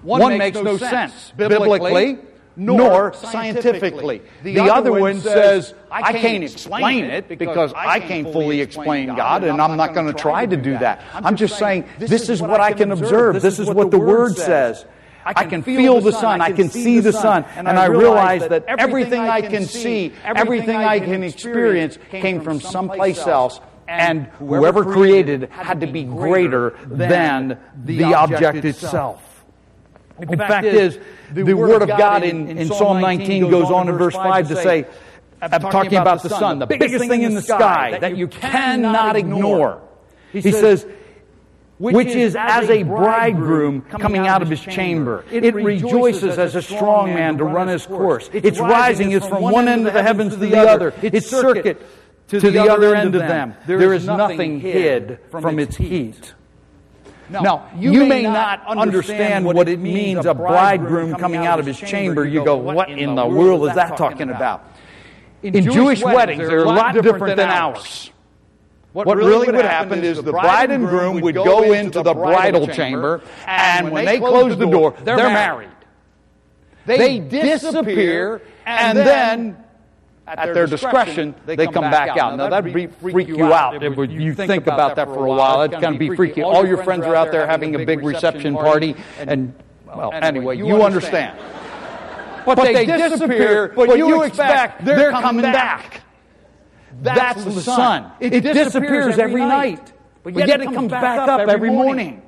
One 0.02 0.38
makes 0.38 0.60
no 0.60 0.76
sense. 0.78 1.32
biblically 1.36 2.18
nor 2.56 3.14
scientifically. 3.14 4.22
The 4.42 4.60
other 4.60 4.92
one 4.92 5.20
says, 5.20 5.74
I 5.90 6.12
can't 6.12 6.44
explain 6.44 7.04
it 7.04 7.28
because 7.28 7.72
I 7.74 8.00
can't 8.00 8.32
fully 8.32 8.60
explain 8.60 9.14
God, 9.14 9.44
and 9.44 9.60
I'm 9.60 9.76
not 9.76 9.94
going 9.94 10.06
to 10.06 10.12
try 10.12 10.46
to 10.46 10.56
do 10.56 10.72
that. 10.78 11.02
I'm 11.14 11.36
just 11.36 11.58
saying, 11.58 11.86
this 11.98 12.28
is 12.28 12.42
what 12.42 12.60
I 12.60 12.72
can 12.72 12.92
observe. 12.92 13.40
This 13.42 13.58
is 13.58 13.68
what 13.70 13.90
the 13.90 13.98
Word 13.98 14.36
says. 14.36 14.84
I 15.24 15.44
can 15.44 15.62
feel 15.62 16.00
the 16.00 16.12
sun. 16.12 16.40
I 16.40 16.52
can 16.52 16.68
see 16.68 17.00
the 17.00 17.12
sun. 17.12 17.44
And 17.56 17.68
I 17.68 17.86
realize 17.86 18.48
that 18.48 18.64
everything 18.66 19.20
I 19.20 19.42
can 19.42 19.64
see, 19.66 20.12
everything 20.24 20.76
I 20.76 20.98
can 21.00 21.22
experience 21.22 21.98
came 22.10 22.40
from 22.40 22.60
someplace 22.60 23.26
else. 23.26 23.60
And 23.88 24.26
whoever 24.38 24.84
created 24.84 25.44
it 25.44 25.50
had 25.50 25.80
to 25.80 25.86
be 25.86 26.04
greater 26.04 26.78
than 26.86 27.58
the 27.84 28.14
object 28.14 28.64
itself. 28.64 29.22
The 30.18 30.36
fact 30.36 30.66
is, 30.66 30.98
the 31.32 31.54
Word 31.54 31.82
of 31.82 31.88
God 31.88 32.22
in, 32.22 32.48
in 32.48 32.68
Psalm 32.68 33.00
19 33.00 33.50
goes 33.50 33.70
on 33.70 33.88
in 33.88 33.96
verse 33.96 34.14
5 34.14 34.48
to 34.48 34.56
say, 34.56 34.86
I'm 35.40 35.60
talking 35.60 35.96
about 35.96 36.22
the 36.22 36.28
sun, 36.28 36.58
the 36.58 36.66
biggest 36.66 37.06
thing 37.08 37.22
in 37.22 37.34
the 37.34 37.42
sky 37.42 37.98
that 37.98 38.16
you 38.16 38.28
cannot 38.28 39.16
ignore. 39.16 39.82
He 40.32 40.52
says, 40.52 40.86
which 41.78 42.08
is 42.08 42.36
as 42.36 42.70
a 42.70 42.84
bridegroom 42.84 43.82
coming 43.82 44.26
out 44.26 44.42
of 44.42 44.48
his 44.48 44.60
chamber. 44.60 45.24
It 45.32 45.54
rejoices 45.54 46.38
as 46.38 46.54
a 46.54 46.62
strong 46.62 47.12
man 47.12 47.38
to 47.38 47.44
run 47.44 47.68
his 47.68 47.86
course. 47.86 48.30
Its 48.32 48.60
rising 48.60 49.10
is 49.10 49.26
from 49.26 49.42
one 49.42 49.66
end 49.68 49.88
of 49.88 49.94
the 49.94 50.02
heavens 50.02 50.34
to 50.34 50.38
the 50.38 50.56
other, 50.56 50.94
its 51.02 51.28
circuit 51.28 51.84
to 52.28 52.38
the 52.38 52.58
other 52.60 52.94
end 52.94 53.14
of 53.14 53.22
them. 53.22 53.54
There 53.66 53.92
is 53.92 54.06
nothing 54.06 54.60
hid 54.60 55.18
from 55.30 55.58
its 55.58 55.76
heat. 55.76 56.34
Now, 57.30 57.70
you 57.76 58.04
may 58.06 58.22
not 58.22 58.66
understand 58.66 59.44
what 59.44 59.68
it 59.68 59.78
means 59.78 60.26
a 60.26 60.34
bridegroom 60.34 61.14
coming 61.16 61.46
out 61.46 61.60
of 61.60 61.66
his 61.66 61.78
chamber. 61.78 62.26
You 62.26 62.44
go, 62.44 62.56
what 62.56 62.90
in 62.90 63.14
the 63.14 63.26
world 63.26 63.68
is 63.68 63.74
that 63.74 63.96
talking 63.96 64.30
about? 64.30 64.64
In 65.42 65.70
Jewish 65.70 66.02
weddings, 66.02 66.48
they're 66.48 66.60
a 66.60 66.64
lot 66.64 66.94
different 66.94 67.36
than 67.36 67.48
ours. 67.48 68.10
What, 68.92 69.06
what 69.06 69.16
really 69.16 69.50
would 69.50 69.64
happen 69.64 70.04
is 70.04 70.22
the 70.22 70.32
bride 70.32 70.70
and 70.70 70.86
groom 70.86 71.22
would 71.22 71.34
go 71.34 71.72
into 71.72 72.02
the 72.02 72.12
bridal 72.12 72.66
chamber, 72.66 73.22
and 73.46 73.90
when 73.90 74.04
they 74.04 74.18
close 74.18 74.56
the 74.58 74.66
door, 74.66 74.94
they're 75.02 75.16
married. 75.16 75.70
They 76.84 77.18
disappear, 77.18 78.42
and 78.66 78.98
then 78.98 79.61
at 80.26 80.54
their 80.54 80.66
discretion, 80.66 81.34
they 81.46 81.66
come 81.66 81.90
back 81.90 82.16
out. 82.16 82.36
Now, 82.36 82.48
that'd 82.48 82.94
freak 83.00 83.28
you 83.28 83.52
out 83.52 83.82
if 83.82 84.10
you 84.10 84.34
think 84.34 84.66
about 84.66 84.96
that 84.96 85.08
for 85.08 85.26
a 85.26 85.30
while. 85.30 85.62
It'd 85.62 85.80
kind 85.80 85.94
of 85.94 85.98
be 85.98 86.14
freaky. 86.14 86.42
All 86.42 86.66
your 86.66 86.82
friends 86.84 87.04
are 87.04 87.14
out 87.14 87.32
there 87.32 87.46
having 87.46 87.74
a 87.74 87.84
big 87.84 88.02
reception 88.02 88.54
party, 88.54 88.94
and, 89.18 89.54
well, 89.86 90.12
anyway, 90.12 90.56
you 90.56 90.82
understand. 90.82 91.38
But 92.44 92.56
they 92.56 92.86
disappear, 92.86 93.68
but 93.68 93.96
you 93.96 94.22
expect 94.22 94.84
they're 94.84 95.10
coming 95.10 95.42
back. 95.42 96.02
That's, 97.00 97.42
That's 97.42 97.54
the 97.54 97.62
sun. 97.62 98.12
It, 98.20 98.34
it 98.34 98.52
disappears 98.52 99.18
every 99.18 99.40
night, 99.40 99.92
but 100.22 100.34
yet, 100.34 100.60
it 100.60 100.72
comes 100.72 100.90
back 100.90 101.28
up 101.28 101.48
every 101.48 101.70
morning. 101.70 102.22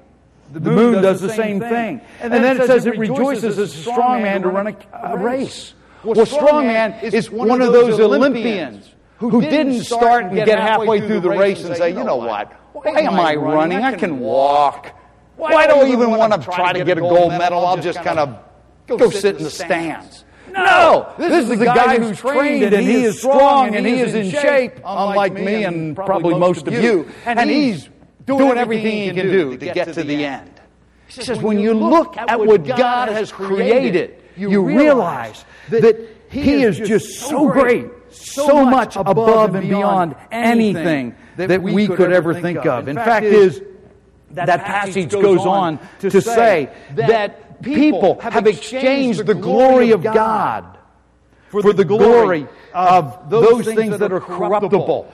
The 0.52 0.60
moon 0.60 1.02
does 1.02 1.20
the 1.20 1.30
same 1.30 1.60
thing. 1.60 2.00
And 2.20 2.32
then 2.32 2.60
it 2.60 2.66
says 2.66 2.86
it 2.86 2.98
rejoices 2.98 3.58
as 3.58 3.74
a 3.74 3.76
strong 3.76 4.22
man 4.22 4.42
to 4.42 4.48
run 4.48 4.68
a, 4.68 4.76
a 5.14 5.18
race. 5.18 5.74
Well, 6.04 6.26
strong 6.26 6.66
man 6.66 6.94
is 7.02 7.30
one 7.30 7.60
of 7.60 7.72
those 7.72 7.98
Olympians 7.98 8.90
who 9.18 9.40
didn't 9.40 9.84
start 9.84 10.24
and 10.26 10.34
get 10.34 10.58
halfway 10.58 11.00
through 11.06 11.20
the 11.20 11.30
race 11.30 11.64
and 11.64 11.76
say, 11.76 11.90
you 11.90 12.04
know 12.04 12.16
what, 12.16 12.52
why 12.72 13.00
am 13.00 13.14
I 13.14 13.34
running? 13.34 13.78
I 13.78 13.94
can 13.94 14.18
walk. 14.18 14.92
Why 15.36 15.66
do 15.66 15.74
I 15.74 15.88
even 15.88 16.10
want 16.10 16.32
to 16.32 16.40
try 16.40 16.72
to 16.72 16.84
get 16.84 16.98
a 16.98 17.00
gold 17.00 17.32
medal? 17.32 17.64
I'll 17.66 17.80
just 17.80 18.02
kind 18.02 18.18
of 18.18 18.38
go 18.86 19.10
sit 19.10 19.36
in 19.36 19.44
the 19.44 19.50
stands. 19.50 20.24
No, 20.52 21.12
this, 21.18 21.30
this 21.30 21.50
is 21.50 21.58
the 21.58 21.64
guy 21.64 21.98
who's 21.98 22.18
trained 22.18 22.72
and 22.72 22.86
he 22.86 23.02
is 23.04 23.18
strong 23.18 23.74
and 23.74 23.84
he 23.84 24.00
is 24.00 24.14
in 24.14 24.30
shape, 24.30 24.76
unlike 24.84 25.32
me 25.32 25.64
and 25.64 25.96
probably 25.96 26.38
most 26.38 26.68
of 26.68 26.74
you. 26.74 27.08
And 27.24 27.50
he's 27.50 27.88
doing 28.24 28.56
everything 28.56 29.08
he 29.08 29.10
can 29.12 29.26
do 29.26 29.56
to 29.56 29.66
get 29.72 29.92
to 29.94 30.04
the 30.04 30.24
end. 30.24 30.50
He 31.08 31.22
says, 31.22 31.40
when 31.40 31.58
you 31.58 31.74
look 31.74 32.16
at 32.16 32.38
what 32.38 32.64
God 32.64 33.08
has 33.08 33.32
created, 33.32 34.22
you 34.36 34.62
realize 34.62 35.44
that 35.70 35.96
He 36.30 36.62
is 36.62 36.78
just 36.78 37.20
so 37.20 37.48
great, 37.48 37.86
so 38.10 38.64
much 38.64 38.96
above 38.96 39.54
and 39.54 39.68
beyond 39.68 40.16
anything 40.30 41.14
that 41.36 41.62
we 41.62 41.88
could 41.88 42.12
ever 42.12 42.34
think 42.40 42.64
of. 42.66 42.88
In 42.88 42.96
fact, 42.96 43.26
is 43.26 43.62
that 44.30 44.64
passage 44.64 45.10
goes 45.12 45.40
on 45.46 45.78
to 46.00 46.20
say 46.20 46.70
that 46.94 47.62
people 47.62 48.20
have 48.20 48.46
exchanged 48.46 49.26
the 49.26 49.34
glory 49.34 49.92
of 49.92 50.02
God 50.02 50.78
for 51.48 51.72
the 51.72 51.84
glory 51.84 52.46
of 52.72 53.30
those 53.30 53.64
things 53.64 53.98
that 53.98 54.12
are 54.12 54.20
corruptible. 54.20 55.12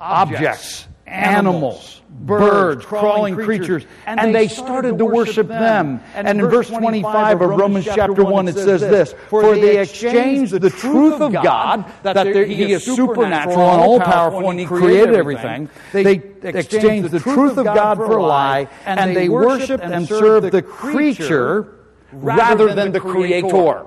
objects, 0.00 0.86
animals, 1.06 2.00
birds, 2.10 2.84
crawling 2.84 3.34
creatures, 3.34 3.84
and 4.06 4.34
they 4.34 4.48
started 4.48 4.98
to 4.98 5.04
worship 5.04 5.48
them. 5.48 6.00
And 6.14 6.28
in 6.28 6.40
verse 6.48 6.68
25 6.68 7.40
of 7.40 7.50
Romans 7.50 7.84
chapter 7.84 8.24
1, 8.24 8.48
it 8.48 8.54
says 8.54 8.80
this 8.80 9.14
For 9.28 9.54
they 9.54 9.80
exchanged 9.80 10.52
the 10.52 10.70
truth 10.70 11.20
of 11.20 11.32
God, 11.32 11.84
that 12.02 12.26
He 12.26 12.72
is 12.72 12.84
supernatural 12.84 13.70
and 13.70 13.80
all 13.80 14.00
powerful, 14.00 14.50
and 14.50 14.60
He 14.60 14.66
created 14.66 15.14
everything. 15.14 15.70
They 15.92 16.22
exchanged 16.42 17.10
the 17.10 17.20
truth 17.20 17.56
of 17.58 17.64
God 17.64 17.96
for 17.96 18.16
a 18.16 18.22
lie, 18.22 18.68
and 18.84 19.16
they 19.16 19.28
worshiped 19.28 19.84
and 19.84 20.06
served 20.06 20.52
the 20.52 20.62
creature 20.62 21.72
rather 22.12 22.74
than 22.74 22.92
the 22.92 23.00
Creator, 23.00 23.86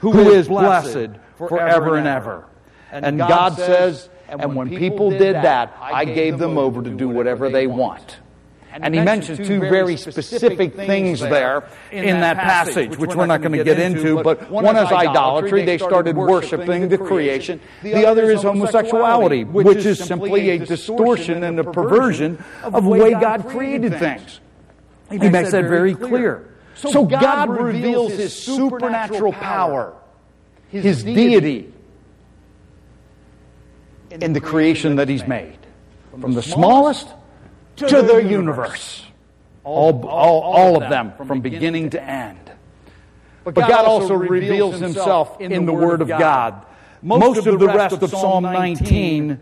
who 0.00 0.30
is 0.30 0.48
blessed 0.48 1.10
forever 1.36 1.96
and 1.96 2.06
ever. 2.06 2.44
And 2.90 3.18
God 3.18 3.56
says, 3.56 4.08
and 4.40 4.56
when 4.56 4.68
people 4.68 5.10
did 5.10 5.36
that, 5.36 5.76
I 5.80 6.04
gave 6.04 6.38
them 6.38 6.58
over 6.58 6.82
to 6.82 6.90
do 6.90 7.08
whatever 7.08 7.50
they 7.50 7.66
want. 7.66 8.18
And 8.74 8.94
he 8.94 9.00
mentions 9.00 9.46
two 9.46 9.60
very 9.60 9.98
specific 9.98 10.74
things 10.74 11.20
there 11.20 11.68
in 11.90 12.20
that 12.20 12.38
passage, 12.38 12.96
which 12.96 13.14
we're 13.14 13.26
not 13.26 13.42
going 13.42 13.52
to 13.52 13.64
get 13.64 13.78
into, 13.78 14.22
but 14.22 14.50
one 14.50 14.76
is 14.76 14.90
idolatry. 14.90 15.64
They 15.64 15.78
started 15.78 16.16
worshiping 16.16 16.88
the 16.88 16.98
creation. 16.98 17.60
The 17.82 18.06
other 18.06 18.30
is 18.30 18.42
homosexuality, 18.42 19.44
which 19.44 19.84
is 19.84 19.98
simply 19.98 20.50
a 20.50 20.58
distortion 20.58 21.42
and 21.44 21.58
a 21.58 21.64
perversion 21.64 22.42
of 22.62 22.84
the 22.84 22.88
way 22.88 23.10
God 23.10 23.46
created 23.48 23.98
things. 23.98 24.40
He 25.10 25.18
makes 25.18 25.50
that 25.50 25.64
very 25.64 25.94
clear. 25.94 26.48
So 26.74 27.04
God 27.04 27.50
reveals 27.50 28.12
his 28.12 28.32
supernatural 28.34 29.32
power, 29.32 29.94
his 30.70 31.04
deity, 31.04 31.72
in 34.20 34.32
the 34.32 34.40
creation 34.40 34.96
that 34.96 35.08
He's 35.08 35.26
made. 35.26 35.58
From 36.20 36.34
the 36.34 36.42
smallest 36.42 37.08
to 37.76 38.02
the 38.02 38.22
universe. 38.22 39.04
All, 39.64 40.06
all, 40.06 40.40
all 40.42 40.82
of 40.82 40.90
them 40.90 41.12
from 41.26 41.40
beginning 41.40 41.90
to 41.90 42.02
end. 42.02 42.38
But 43.44 43.54
God 43.54 43.84
also 43.84 44.14
reveals 44.14 44.78
himself 44.78 45.40
in 45.40 45.66
the 45.66 45.72
Word 45.72 46.02
of 46.02 46.08
God. 46.08 46.66
Most 47.02 47.46
of 47.46 47.58
the 47.58 47.66
rest 47.66 48.02
of 48.02 48.10
Psalm 48.10 48.44
19 48.44 49.40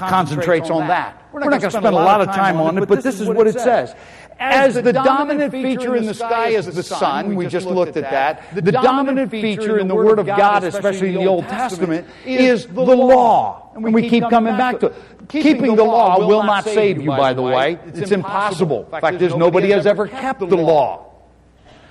concentrates 0.00 0.70
on 0.70 0.88
that. 0.88 1.16
We're 1.32 1.40
not 1.40 1.50
going 1.50 1.62
to 1.62 1.70
spend 1.70 1.86
a 1.86 1.90
lot 1.90 2.20
of 2.20 2.28
time 2.28 2.56
on 2.56 2.78
it, 2.78 2.88
but 2.88 3.02
this 3.02 3.20
is 3.20 3.28
what 3.28 3.46
it 3.46 3.58
says. 3.60 3.94
As 4.38 4.74
the 4.74 4.92
dominant 4.92 5.52
feature 5.52 5.96
in 5.96 6.06
the 6.06 6.14
sky 6.14 6.48
is 6.48 6.66
the 6.66 6.82
sun, 6.82 7.34
we 7.36 7.46
just 7.46 7.66
looked 7.66 7.96
at 7.96 8.10
that. 8.10 8.54
The 8.54 8.72
dominant 8.72 9.30
feature 9.30 9.78
in 9.78 9.86
the 9.86 9.94
Word 9.94 10.18
of 10.18 10.26
God, 10.26 10.64
especially 10.64 11.10
in 11.10 11.14
the 11.16 11.26
Old 11.26 11.44
Testament, 11.44 12.06
is 12.24 12.66
the 12.66 12.80
law. 12.80 13.70
And 13.74 13.94
we 13.94 14.08
keep 14.08 14.28
coming 14.30 14.56
back 14.56 14.80
to 14.80 14.86
it. 14.86 14.94
Keeping 15.28 15.76
the 15.76 15.84
law 15.84 16.18
will 16.26 16.42
not 16.42 16.64
save 16.64 17.00
you, 17.00 17.08
by 17.08 17.34
the 17.34 17.42
way. 17.42 17.78
It's 17.86 18.10
impossible. 18.10 18.88
In 18.92 19.00
fact, 19.00 19.18
there's 19.18 19.36
nobody 19.36 19.70
has 19.70 19.86
ever 19.86 20.08
kept 20.08 20.40
the 20.40 20.56
law. 20.56 21.09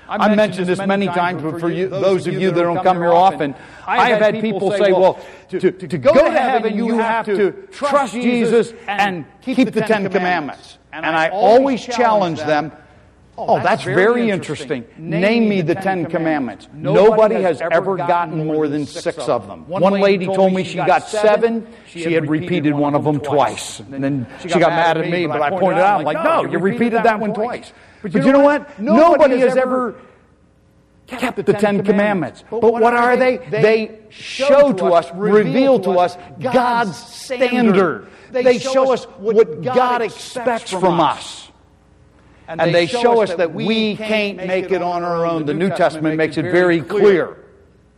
I've 0.09 0.35
mentioned 0.35 0.67
this 0.67 0.79
many 0.79 1.05
times, 1.05 1.41
but 1.43 1.59
for 1.59 1.69
you, 1.69 1.87
those 1.87 2.25
of 2.25 2.33
you 2.33 2.51
that 2.51 2.61
don't 2.61 2.83
come 2.83 2.97
here 2.97 3.13
often, 3.13 3.55
I 3.85 4.09
have 4.09 4.21
had 4.21 4.41
people 4.41 4.71
say, 4.71 4.91
well, 4.91 5.19
to, 5.49 5.59
to, 5.59 5.87
to 5.87 5.97
go 5.97 6.13
to 6.13 6.31
heaven, 6.31 6.75
you 6.75 6.97
have 6.97 7.25
to 7.25 7.51
trust 7.71 8.13
Jesus 8.13 8.73
and 8.87 9.25
keep 9.41 9.71
the 9.71 9.81
Ten 9.81 10.09
Commandments. 10.09 10.77
And 10.91 11.05
I 11.05 11.29
always 11.29 11.85
challenge 11.85 12.39
them, 12.39 12.71
oh, 13.37 13.57
oh, 13.57 13.59
that's 13.61 13.83
very 13.83 14.29
interesting. 14.31 14.85
Name 14.97 15.47
me 15.47 15.61
the 15.61 15.75
Ten 15.75 16.07
Commandments. 16.07 16.67
Nobody 16.73 17.35
has 17.35 17.61
ever 17.61 17.95
gotten 17.95 18.47
more 18.47 18.67
than 18.67 18.85
six 18.87 19.29
of 19.29 19.47
them. 19.47 19.67
One 19.67 19.93
lady 19.93 20.25
told 20.25 20.53
me 20.53 20.63
she 20.63 20.77
got 20.77 21.07
seven. 21.07 21.67
She 21.87 22.13
had 22.13 22.27
repeated 22.29 22.73
one 22.73 22.95
of 22.95 23.03
them 23.03 23.19
twice. 23.19 23.79
And 23.79 24.03
then 24.03 24.27
she 24.41 24.59
got 24.59 24.71
mad 24.71 24.97
at 24.97 25.09
me, 25.09 25.27
but 25.27 25.41
I 25.41 25.51
pointed 25.51 25.81
out, 25.81 25.99
I'm 25.99 26.05
like, 26.05 26.23
no, 26.23 26.45
you 26.45 26.57
repeated 26.57 27.03
that 27.03 27.19
one 27.19 27.33
twice. 27.33 27.71
But 28.01 28.13
you 28.13 28.31
know 28.31 28.39
what? 28.39 28.79
Nobody 28.79 29.39
has 29.39 29.57
ever 29.57 29.99
kept 31.07 31.45
the 31.45 31.53
Ten 31.53 31.83
Commandments. 31.83 32.43
But 32.49 32.61
what 32.61 32.93
are 32.93 33.17
they? 33.17 33.37
They 33.37 33.99
show 34.09 34.73
to 34.73 34.85
us, 34.93 35.09
reveal 35.13 35.79
to 35.81 35.91
us 35.91 36.17
God's 36.39 36.97
standard. 36.97 38.07
They 38.31 38.59
show 38.59 38.93
us 38.93 39.05
what 39.05 39.61
God 39.61 40.01
expects 40.01 40.71
from 40.71 40.99
us. 40.99 41.47
And, 42.47 42.59
and 42.59 42.73
they, 42.73 42.87
show 42.87 43.21
us 43.21 43.35
that 43.35 43.53
we 43.53 43.95
can't 43.95 44.37
make 44.37 44.71
it 44.71 44.81
on 44.81 45.03
our 45.03 45.23
own. 45.25 45.45
The 45.45 45.53
New 45.53 45.69
Testament 45.69 46.17
makes 46.17 46.35
it 46.37 46.43
very 46.43 46.81
clear 46.81 47.37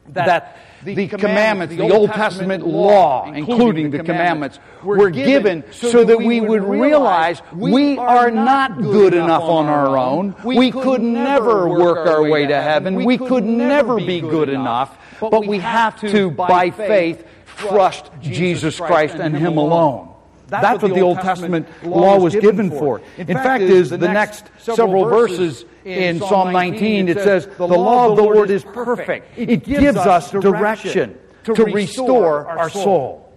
that 0.09 0.57
the 0.83 1.07
commandments, 1.07 1.75
the 1.75 1.91
Old 1.91 2.11
Testament 2.11 2.65
law, 2.65 3.31
including 3.31 3.91
the 3.91 3.99
commandments, 3.99 4.59
were 4.83 5.09
given 5.09 5.63
so 5.71 6.03
that 6.03 6.17
we 6.17 6.41
would 6.41 6.63
realize 6.63 7.41
we 7.53 7.97
are 7.97 8.31
not 8.31 8.81
good 8.81 9.13
enough 9.13 9.43
on 9.43 9.67
our 9.67 9.97
own. 9.97 10.35
We 10.43 10.71
could 10.71 11.01
never 11.01 11.67
work 11.67 12.07
our 12.07 12.23
way 12.23 12.47
to 12.47 12.61
heaven. 12.61 12.95
We 12.95 13.17
could 13.17 13.43
never 13.43 13.97
be 13.97 14.21
good 14.21 14.49
enough. 14.49 14.97
But 15.19 15.45
we 15.45 15.59
have 15.59 15.99
to, 16.01 16.31
by 16.31 16.71
faith, 16.71 17.25
trust 17.57 18.09
Jesus 18.21 18.77
Christ 18.79 19.15
and 19.15 19.35
Him 19.35 19.57
alone. 19.57 20.10
That's, 20.51 20.63
That's 20.63 20.81
what, 20.81 20.91
what 20.91 20.97
the 20.97 21.01
Old 21.01 21.21
Testament, 21.21 21.65
Testament 21.65 21.95
law 21.95 22.19
was 22.19 22.35
given 22.35 22.69
for. 22.71 23.01
In, 23.17 23.29
in 23.29 23.37
fact, 23.37 23.63
is 23.63 23.89
the 23.89 23.97
next 23.97 24.51
several 24.57 25.05
verses 25.05 25.63
in 25.85 26.19
Psalm 26.19 26.51
19, 26.51 27.07
it 27.07 27.19
says, 27.19 27.47
The 27.55 27.65
law 27.65 28.09
of 28.09 28.17
the 28.17 28.23
Lord 28.23 28.49
is 28.49 28.65
perfect. 28.65 29.27
It 29.37 29.63
gives 29.63 29.95
us 29.95 30.29
direction 30.31 31.17
to 31.45 31.63
restore 31.63 32.45
our 32.49 32.69
soul. 32.69 33.33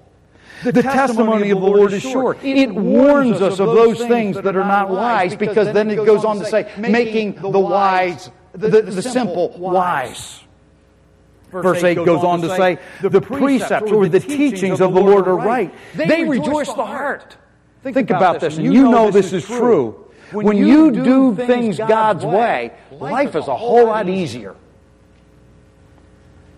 The 0.65 0.83
testimony 0.83 1.51
of 1.51 1.61
the 1.61 1.67
Lord 1.67 1.93
is 1.93 2.03
sure. 2.03 2.37
It 2.43 2.75
warns 2.75 3.41
us 3.41 3.61
of 3.61 3.69
those 3.69 3.99
things 3.99 4.35
that 4.35 4.57
are 4.57 4.67
not 4.67 4.91
wise 4.91 5.37
because 5.37 5.73
then 5.73 5.91
it 5.91 6.05
goes 6.05 6.25
on 6.25 6.41
to 6.41 6.47
say, 6.47 6.69
making 6.77 7.35
the 7.37 7.61
wise, 7.61 8.29
the, 8.53 8.83
the 8.83 9.03
simple 9.03 9.51
wise. 9.57 10.41
Verse 11.63 11.85
8 11.85 11.95
goes 11.97 12.25
on 12.25 12.41
to 12.43 12.49
say, 12.57 12.79
the 13.01 13.21
precepts 13.21 13.93
or 13.93 14.09
the 14.09 14.21
teachings 14.21 14.81
of 14.81 14.93
the 14.93 15.01
Lord 15.01 15.29
are 15.29 15.37
right. 15.37 15.73
They 15.95 16.25
rejoice 16.25 16.73
the 16.73 16.85
heart. 16.85 17.37
Think 17.83 18.11
about 18.11 18.41
this, 18.41 18.57
and 18.57 18.73
you 18.73 18.91
know 18.91 19.11
this 19.11 19.33
is 19.33 19.47
true. 19.47 20.11
When 20.33 20.57
you 20.57 20.91
do 20.91 21.37
things 21.37 21.79
God's 21.79 22.25
way, 22.25 22.73
life 22.91 23.37
is 23.37 23.47
a 23.47 23.55
whole 23.55 23.87
lot 23.87 24.09
easier. 24.09 24.57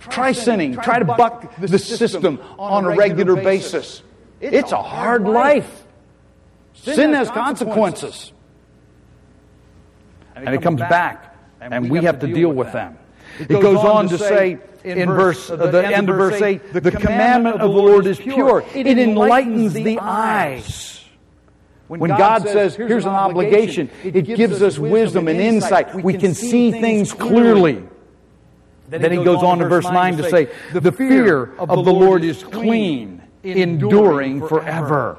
Try 0.01 0.33
sinning. 0.33 0.77
Try 0.77 1.01
to 1.01 1.05
buck 1.05 1.57
the 1.57 1.79
system 1.79 2.41
on 2.59 2.85
a 2.85 2.97
regular 2.97 3.37
basis. 3.37 4.03
It's 4.41 4.73
a 4.73 4.83
hard 4.83 5.25
life. 5.25 5.85
Sin 6.75 7.13
has 7.13 7.31
consequences. 7.31 8.33
And 10.35 10.55
it 10.55 10.63
comes 10.63 10.81
back, 10.81 11.37
and 11.61 11.91
we 11.91 12.05
have 12.05 12.21
to 12.21 12.27
deal 12.27 12.51
with 12.51 12.73
them. 12.73 12.99
It 13.39 13.49
goes 13.49 13.79
on 13.79 14.09
to 14.09 14.19
say 14.19 14.59
in 14.85 15.09
verse, 15.09 15.51
uh, 15.51 15.57
the 15.57 15.87
end 15.87 16.09
of 16.09 16.17
verse 16.17 16.41
8, 16.41 16.73
the 16.73 16.91
commandment 16.91 17.57
of 17.61 17.73
the 17.73 17.79
Lord 17.79 18.07
is 18.07 18.19
pure. 18.19 18.65
It 18.75 18.87
enlightens 18.87 19.73
the 19.73 19.99
eyes. 19.99 21.05
When 21.89 22.11
God 22.11 22.43
says, 22.43 22.75
here's 22.77 23.05
an 23.05 23.13
obligation, 23.13 23.91
it 24.03 24.23
gives 24.23 24.63
us 24.63 24.79
wisdom 24.79 25.29
and 25.29 25.41
insight. 25.41 25.95
We 25.95 26.15
can 26.15 26.35
see 26.35 26.71
things 26.71 27.13
clearly. 27.13 27.83
Then 28.89 29.11
he 29.11 29.23
goes 29.25 29.43
on 29.43 29.59
to 29.59 29.69
verse 29.69 29.85
9 29.85 30.17
to 30.19 30.31
say, 30.31 30.49
the 30.73 30.93
fear 30.93 31.55
of 31.57 31.69
the 31.85 31.93
Lord 31.93 32.25
is 32.25 32.43
clean, 32.45 33.23
enduring 33.43 34.47
forever. 34.47 35.19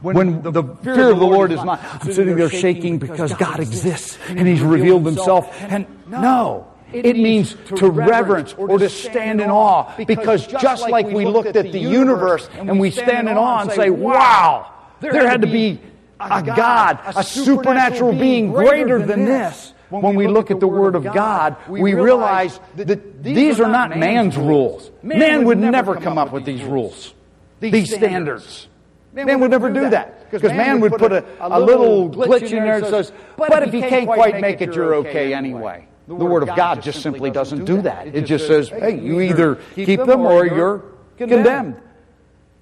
When 0.00 0.42
the 0.42 0.64
fear 0.82 1.10
of 1.10 1.18
the 1.20 1.26
Lord 1.26 1.52
is 1.52 1.62
not, 1.62 1.80
I'm 1.84 2.12
sitting 2.12 2.36
there 2.36 2.50
shaking 2.50 2.98
because 2.98 3.32
God 3.34 3.60
exists 3.60 4.18
and 4.28 4.48
He's 4.48 4.60
revealed 4.60 5.06
Himself. 5.06 5.48
And 5.62 5.86
no, 6.08 6.71
it 6.92 7.16
means 7.16 7.56
to 7.76 7.90
reverence 7.90 8.54
or 8.54 8.78
to 8.78 8.88
stand 8.88 9.40
in 9.40 9.50
awe. 9.50 9.94
Because 10.06 10.46
just 10.46 10.88
like 10.88 11.06
we 11.06 11.24
looked 11.24 11.56
at 11.56 11.72
the 11.72 11.78
universe 11.78 12.48
and 12.54 12.78
we 12.78 12.90
stand 12.90 13.28
in 13.28 13.36
awe 13.36 13.62
and 13.62 13.72
say, 13.72 13.90
wow, 13.90 14.72
there 15.00 15.28
had 15.28 15.42
to 15.42 15.48
be 15.48 15.80
a 16.20 16.42
God, 16.42 17.00
a 17.16 17.24
supernatural 17.24 18.12
being 18.12 18.52
greater 18.52 19.04
than 19.04 19.24
this. 19.24 19.74
When 19.90 20.16
we 20.16 20.26
look 20.26 20.50
at 20.50 20.58
the 20.58 20.68
Word 20.68 20.94
of 20.94 21.04
God, 21.04 21.56
we 21.68 21.92
realize 21.92 22.58
that 22.76 23.22
these 23.22 23.60
are 23.60 23.68
not 23.68 23.98
man's 23.98 24.36
rules. 24.36 24.90
Man 25.02 25.44
would 25.44 25.58
never 25.58 25.96
come 25.96 26.16
up 26.16 26.32
with 26.32 26.44
these 26.44 26.62
rules, 26.62 27.12
these 27.60 27.94
standards. 27.94 28.68
Man 29.12 29.40
would 29.40 29.50
never 29.50 29.70
do 29.70 29.90
that. 29.90 30.30
Because 30.30 30.52
man 30.52 30.80
would 30.80 30.92
put 30.94 31.12
a, 31.12 31.24
a 31.40 31.60
little 31.60 32.08
glitch 32.08 32.50
in 32.50 32.64
there 32.64 32.80
that 32.80 32.88
says, 32.88 33.12
but 33.36 33.62
if 33.62 33.74
you 33.74 33.82
can't 33.82 34.06
quite 34.06 34.40
make 34.40 34.62
it, 34.62 34.74
you're 34.74 34.94
okay 34.94 35.34
anyway. 35.34 35.86
The, 36.08 36.16
the 36.18 36.24
Word 36.24 36.42
of 36.42 36.56
God 36.56 36.82
just 36.82 37.02
simply 37.02 37.30
doesn't 37.30 37.64
do 37.64 37.82
that. 37.82 38.08
It 38.08 38.22
just 38.22 38.46
says, 38.46 38.68
hey, 38.68 38.98
you 38.98 39.20
either 39.20 39.56
keep 39.74 40.00
them 40.00 40.22
or 40.22 40.46
you're 40.46 40.84
condemned. 41.16 41.80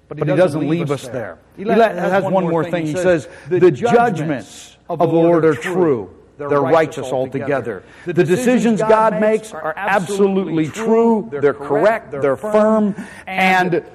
But 0.07 0.17
he 0.17 0.35
doesn't 0.35 0.67
leave 0.67 0.91
us 0.91 1.07
there. 1.07 1.39
He 1.55 1.63
has 1.63 2.23
one 2.23 2.49
more 2.49 2.69
thing. 2.69 2.85
He 2.85 2.93
says, 2.93 3.27
the 3.47 3.71
judgments 3.71 4.77
of 4.89 4.99
the 4.99 5.05
Lord 5.05 5.45
are 5.45 5.55
true. 5.55 6.13
They're 6.37 6.61
righteous 6.61 7.11
altogether. 7.11 7.83
The 8.05 8.23
decisions 8.23 8.79
God 8.79 9.19
makes 9.19 9.53
are 9.53 9.73
absolutely 9.75 10.67
true. 10.67 11.29
They're 11.31 11.53
correct. 11.53 12.11
They're 12.11 12.37
firm. 12.37 12.95
And 13.25 13.85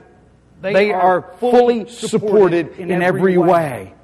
they 0.60 0.92
are 0.92 1.22
fully 1.38 1.88
supported 1.88 2.78
in 2.78 3.02
every 3.02 3.38
way 3.38 3.94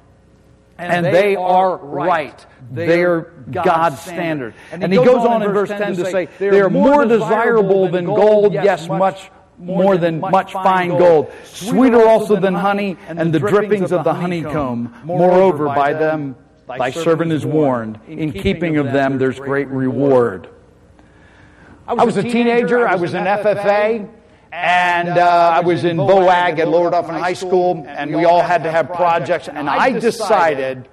and, 0.77 1.05
and 1.05 1.15
they 1.15 1.35
are 1.35 1.77
right. 1.77 2.45
They 2.71 3.03
are 3.03 3.21
God's 3.51 3.99
standard. 3.99 4.55
And, 4.71 4.91
he 4.91 4.97
goes 4.97 5.25
on 5.25 5.43
in 5.43 5.51
verse 5.51 5.69
10 5.69 5.95
to 5.97 6.05
say, 6.05 6.27
they 6.39 6.61
are 6.61 6.69
more 6.69 7.05
desirable 7.05 7.89
than 7.89 8.05
gold, 8.05 8.53
yes, 8.53 8.87
much 8.87 9.29
more 9.57 9.97
than 9.97 10.19
much 10.19 10.51
fine 10.51 10.89
gold, 10.89 11.31
sweeter 11.43 12.07
also 12.07 12.39
than 12.39 12.53
honey, 12.53 12.97
and 13.07 13.33
the 13.33 13.39
drippings 13.39 13.91
of 13.91 14.03
the 14.03 14.13
honeycomb. 14.13 14.93
Moreover, 15.03 15.65
by 15.67 15.93
them 15.93 16.35
thy 16.67 16.89
servant 16.89 17.31
is 17.31 17.45
warned. 17.45 17.99
In 18.07 18.31
keeping 18.31 18.77
of 18.77 18.91
them, 18.91 19.17
there's 19.17 19.39
great 19.39 19.67
reward. 19.67 20.49
I 21.87 22.03
was 22.05 22.17
a 22.17 22.23
teenager. 22.23 22.87
I 22.87 22.95
was 22.95 23.13
in 23.13 23.23
FFA. 23.23 24.09
And 24.53 25.09
uh, 25.09 25.51
I 25.55 25.61
was 25.61 25.83
in 25.83 25.97
vo-ag 25.97 26.59
at 26.59 26.67
Lower 26.67 26.91
Dauphin 26.91 27.15
High 27.15 27.33
School, 27.33 27.83
and 27.87 28.15
we 28.15 28.23
all 28.25 28.43
had 28.43 28.61
to 28.63 28.71
have 28.71 28.93
projects. 28.93 29.49
And 29.49 29.67
I 29.67 29.97
decided 29.97 30.87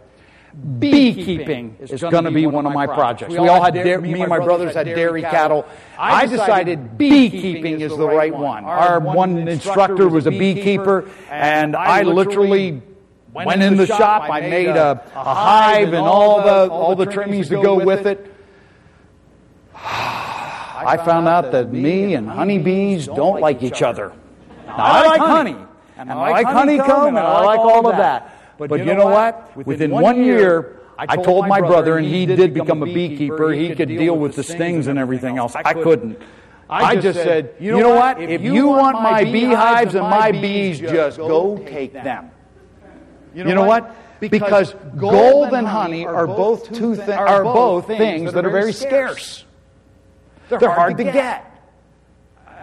beekeeping 0.79 1.77
is 1.79 2.01
going 2.01 2.25
to 2.25 2.31
be 2.31 2.47
one 2.47 2.65
of 2.65 2.73
my 2.73 2.87
projects. 2.87 3.33
We 3.33 3.49
all 3.49 3.63
had, 3.63 3.75
me 3.75 4.21
and 4.21 4.31
my 4.31 4.39
brothers 4.39 4.75
had 4.75 4.87
dairy 4.87 5.21
cattle. 5.21 5.67
I 5.99 6.25
decided 6.25 6.97
beekeeping 6.97 7.83
is 7.83 7.95
the 7.95 8.07
right 8.07 8.35
one. 8.35 8.65
Our 8.65 8.99
one 8.99 9.47
instructor 9.47 10.09
was 10.09 10.27
a 10.27 10.31
beekeeper, 10.31 11.11
and 11.29 11.77
I 11.77 12.03
literally 12.03 12.81
went 13.35 13.63
in 13.63 13.77
the 13.77 13.87
shop. 13.87 14.23
I 14.31 14.41
made 14.41 14.69
a, 14.69 15.05
a 15.15 15.35
hive 15.35 15.89
and 15.89 15.97
all 16.07 16.43
the 16.43 16.73
all 16.73 16.97
the 16.97 17.07
trimmings 17.07 17.51
to 17.51 17.63
go 17.63 17.85
with 17.85 18.07
it. 18.07 18.35
I 20.87 20.97
found 20.97 21.29
out 21.29 21.53
that 21.53 21.73
me 21.73 22.15
and 22.15 22.29
honeybees 22.29 23.07
don't 23.07 23.41
like 23.41 23.63
each 23.63 23.83
other. 23.83 24.13
Now, 24.67 24.77
I 24.77 25.07
like 25.07 25.21
honey, 25.21 25.57
and 25.97 26.11
I 26.11 26.15
like 26.31 26.47
honeycomb, 26.47 27.09
and 27.09 27.19
I 27.19 27.45
like 27.45 27.59
all 27.61 27.87
of 27.89 27.97
that. 27.97 28.59
But 28.59 28.79
you 28.81 28.95
know 28.95 29.07
what? 29.07 29.57
Within 29.67 29.91
one 29.91 30.23
year, 30.25 30.81
I 30.99 31.17
told 31.17 31.49
my 31.49 31.61
brother, 31.61 31.97
and 31.99 32.07
he 32.07 32.27
did 32.27 32.53
become 32.55 32.83
a 32.83 32.87
beekeeper. 32.87 33.53
He 33.53 33.75
could 33.75 33.89
deal 33.89 34.17
with 34.17 34.37
the 34.37 34.43
stings 34.45 34.87
and 34.87 34.99
everything 34.99 35.39
else. 35.39 35.55
I 35.57 35.73
couldn't. 35.75 36.21
I 36.69 36.97
just 36.97 37.19
said, 37.21 37.55
you 37.59 37.79
know 37.81 37.95
what? 37.97 38.21
If 38.23 38.43
you 38.43 38.69
want 38.69 39.03
my 39.03 39.25
beehives 39.25 39.95
and 39.95 40.09
my 40.09 40.31
bees, 40.33 40.79
just 40.79 41.17
go 41.19 41.59
take 41.59 41.93
them. 41.93 42.31
You 43.35 43.45
know 43.45 43.65
what? 43.65 43.97
Because 44.21 44.75
gold 44.97 45.55
and 45.55 45.67
honey 45.67 46.05
are 46.07 46.27
both 46.27 46.71
two 46.73 46.95
thi- 46.95 47.13
are 47.13 47.43
both 47.43 47.87
things 47.87 48.33
that 48.35 48.45
are 48.45 48.51
very 48.51 48.73
scarce. 48.75 49.45
They're 50.59 50.71
hard 50.71 50.97
to 50.99 51.05
get. 51.05 51.47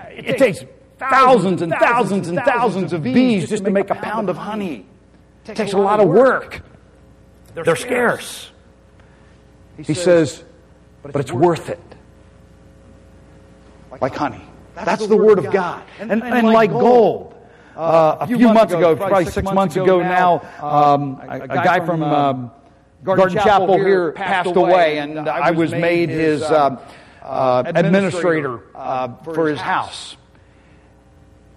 It 0.10 0.38
takes 0.38 0.63
thousands 1.00 1.62
and 1.62 1.71
thousands 1.71 2.28
and 2.28 2.39
thousands 2.39 2.93
of 2.93 3.04
bees 3.04 3.50
just 3.50 3.65
to 3.65 3.71
make 3.71 3.89
a 3.89 3.95
pound 3.95 4.30
of 4.30 4.38
honey. 4.38 4.86
It 5.45 5.56
takes 5.56 5.73
a 5.73 5.78
lot 5.78 6.00
of 6.00 6.10
work. 6.10 6.62
They're 7.54 7.76
scarce. 7.76 8.52
He 9.78 9.93
says, 9.93 10.43
but 11.02 11.15
it's 11.15 11.32
worth 11.32 11.69
it. 11.69 11.80
Like 14.02 14.15
honey. 14.15 14.41
That's 14.76 15.08
the 15.08 15.17
Word 15.17 15.39
of 15.39 15.52
God. 15.52 15.84
And, 16.00 16.12
and 16.23 16.47
like 16.47 16.71
gold. 16.71 17.34
Uh, 17.76 18.17
a 18.21 18.28
few 18.28 18.52
months 18.52 18.73
ago, 18.73 18.95
probably 18.95 19.26
six 19.26 19.52
months 19.52 19.76
ago 19.76 20.02
now, 20.02 20.41
um, 20.60 21.21
a, 21.28 21.41
a 21.41 21.47
guy 21.47 21.86
from 21.86 22.02
um, 22.02 22.52
Garden 23.04 23.38
Chapel 23.38 23.76
here 23.78 24.12
passed 24.13 24.56
away, 24.56 24.97
and 24.97 25.30
I 25.30 25.52
was 25.52 25.71
made 25.71 26.10
his 26.10 26.41
uh, 26.41 26.82
uh, 27.28 27.63
administrator 27.66 28.62
uh, 28.76 29.10
for 29.24 29.50
his 29.50 29.60
house. 29.60 30.16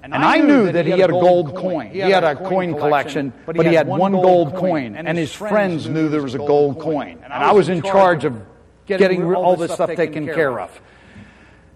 And 0.02 0.14
I 0.14 0.38
knew 0.38 0.72
that 0.72 0.86
he 0.86 0.92
had 0.92 1.10
a 1.10 1.12
gold 1.12 1.54
coin. 1.54 1.90
He 1.90 1.98
had 1.98 2.24
a 2.24 2.34
coin 2.34 2.74
collection, 2.74 3.32
but 3.46 3.56
he 3.56 3.74
had 3.74 3.86
one 3.86 4.12
gold 4.12 4.54
coin, 4.54 4.96
and 4.96 5.16
his 5.16 5.32
friends 5.32 5.88
knew 5.88 6.08
there 6.08 6.22
was 6.22 6.34
a 6.34 6.38
gold 6.38 6.80
coin. 6.80 7.20
And 7.22 7.32
I 7.32 7.52
was 7.52 7.68
in 7.68 7.82
charge 7.82 8.24
of 8.24 8.40
getting 8.86 9.34
all 9.34 9.56
this 9.56 9.72
stuff 9.72 9.94
taken 9.94 10.26
care 10.26 10.58
of. 10.58 10.80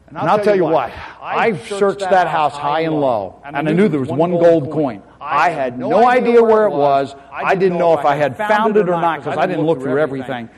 And 0.09 0.19
I'll 0.19 0.43
tell 0.43 0.55
you 0.55 0.65
what, 0.65 0.93
I 1.21 1.57
searched 1.57 2.01
that 2.01 2.29
house 2.29 2.55
high 2.55 2.81
and 2.81 3.01
low, 3.01 3.41
and 3.45 3.57
I 3.57 3.73
knew 3.73 3.89
there 3.89 4.01
was 4.01 4.11
one 4.11 4.31
gold 4.31 4.71
coin. 4.71 5.03
I 5.21 5.51
had 5.51 5.79
no 5.79 6.07
idea 6.07 6.43
where 6.43 6.67
it 6.67 6.73
was. 6.73 7.15
I 7.31 7.55
didn't 7.55 7.79
know 7.79 7.99
if 7.99 8.05
I 8.05 8.17
had 8.17 8.37
found 8.37 8.77
it 8.77 8.89
or 8.89 9.01
not 9.01 9.21
because 9.21 9.39
I 9.39 9.47
didn't 9.47 9.67
look 9.67 9.81
through 9.81 9.99
everything. 9.99 10.49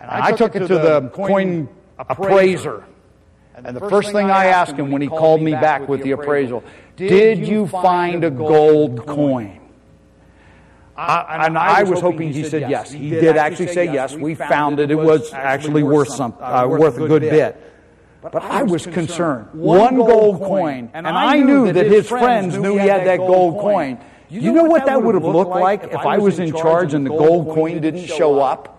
And 0.00 0.10
I 0.10 0.32
took 0.32 0.56
it 0.56 0.60
to 0.60 0.74
the 0.74 1.08
coin 1.10 1.68
appraiser. 1.98 2.84
And 3.54 3.76
the 3.76 3.88
first 3.88 4.12
thing 4.12 4.30
I 4.30 4.46
asked 4.46 4.76
him 4.76 4.90
when 4.90 5.02
he 5.02 5.08
called 5.08 5.42
me 5.42 5.52
back 5.52 5.88
with 5.88 6.02
the 6.02 6.12
appraisal, 6.12 6.62
did 6.96 7.46
you 7.46 7.66
find 7.66 8.24
a 8.24 8.30
gold 8.30 9.06
coin? 9.06 9.60
I, 10.96 11.46
and 11.46 11.56
I 11.56 11.84
was 11.84 12.00
hoping 12.00 12.32
he 12.32 12.42
said 12.42 12.68
yes. 12.68 12.90
He 12.90 13.10
did 13.10 13.36
actually 13.36 13.68
say 13.68 13.84
yes. 13.84 14.16
We 14.16 14.34
found 14.34 14.80
it. 14.80 14.90
It 14.90 14.96
was 14.96 15.32
actually 15.32 15.84
worth 15.84 16.08
some, 16.08 16.34
uh, 16.40 16.66
worth 16.68 16.98
a 16.98 17.06
good 17.06 17.22
bit. 17.22 17.64
But 18.20 18.42
I 18.42 18.64
was 18.64 18.84
concerned. 18.84 19.48
One 19.52 19.96
gold 19.96 20.40
coin, 20.40 20.90
and 20.92 21.06
I 21.06 21.38
knew 21.38 21.72
that 21.72 21.86
his 21.86 22.08
friends 22.08 22.56
knew 22.56 22.76
he 22.76 22.86
had 22.88 23.06
that 23.06 23.18
gold 23.18 23.60
coin. 23.60 23.98
You 24.28 24.52
know 24.52 24.64
what 24.64 24.86
that 24.86 25.02
would 25.02 25.14
have 25.14 25.24
looked 25.24 25.50
like 25.50 25.84
if 25.84 25.96
I 25.96 26.18
was 26.18 26.38
in 26.38 26.52
charge 26.52 26.94
and 26.94 27.06
the 27.06 27.10
gold 27.10 27.54
coin 27.54 27.80
didn't 27.80 28.06
show 28.06 28.40
up? 28.40 28.74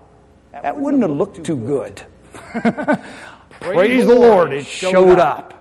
That 0.52 0.78
wouldn't 0.78 1.04
have 1.04 1.12
looked 1.12 1.44
too 1.44 1.56
good. 1.56 2.02
Praise 3.60 4.06
the 4.06 4.16
Lord, 4.16 4.54
it 4.54 4.66
showed 4.66 5.20
up. 5.20 5.56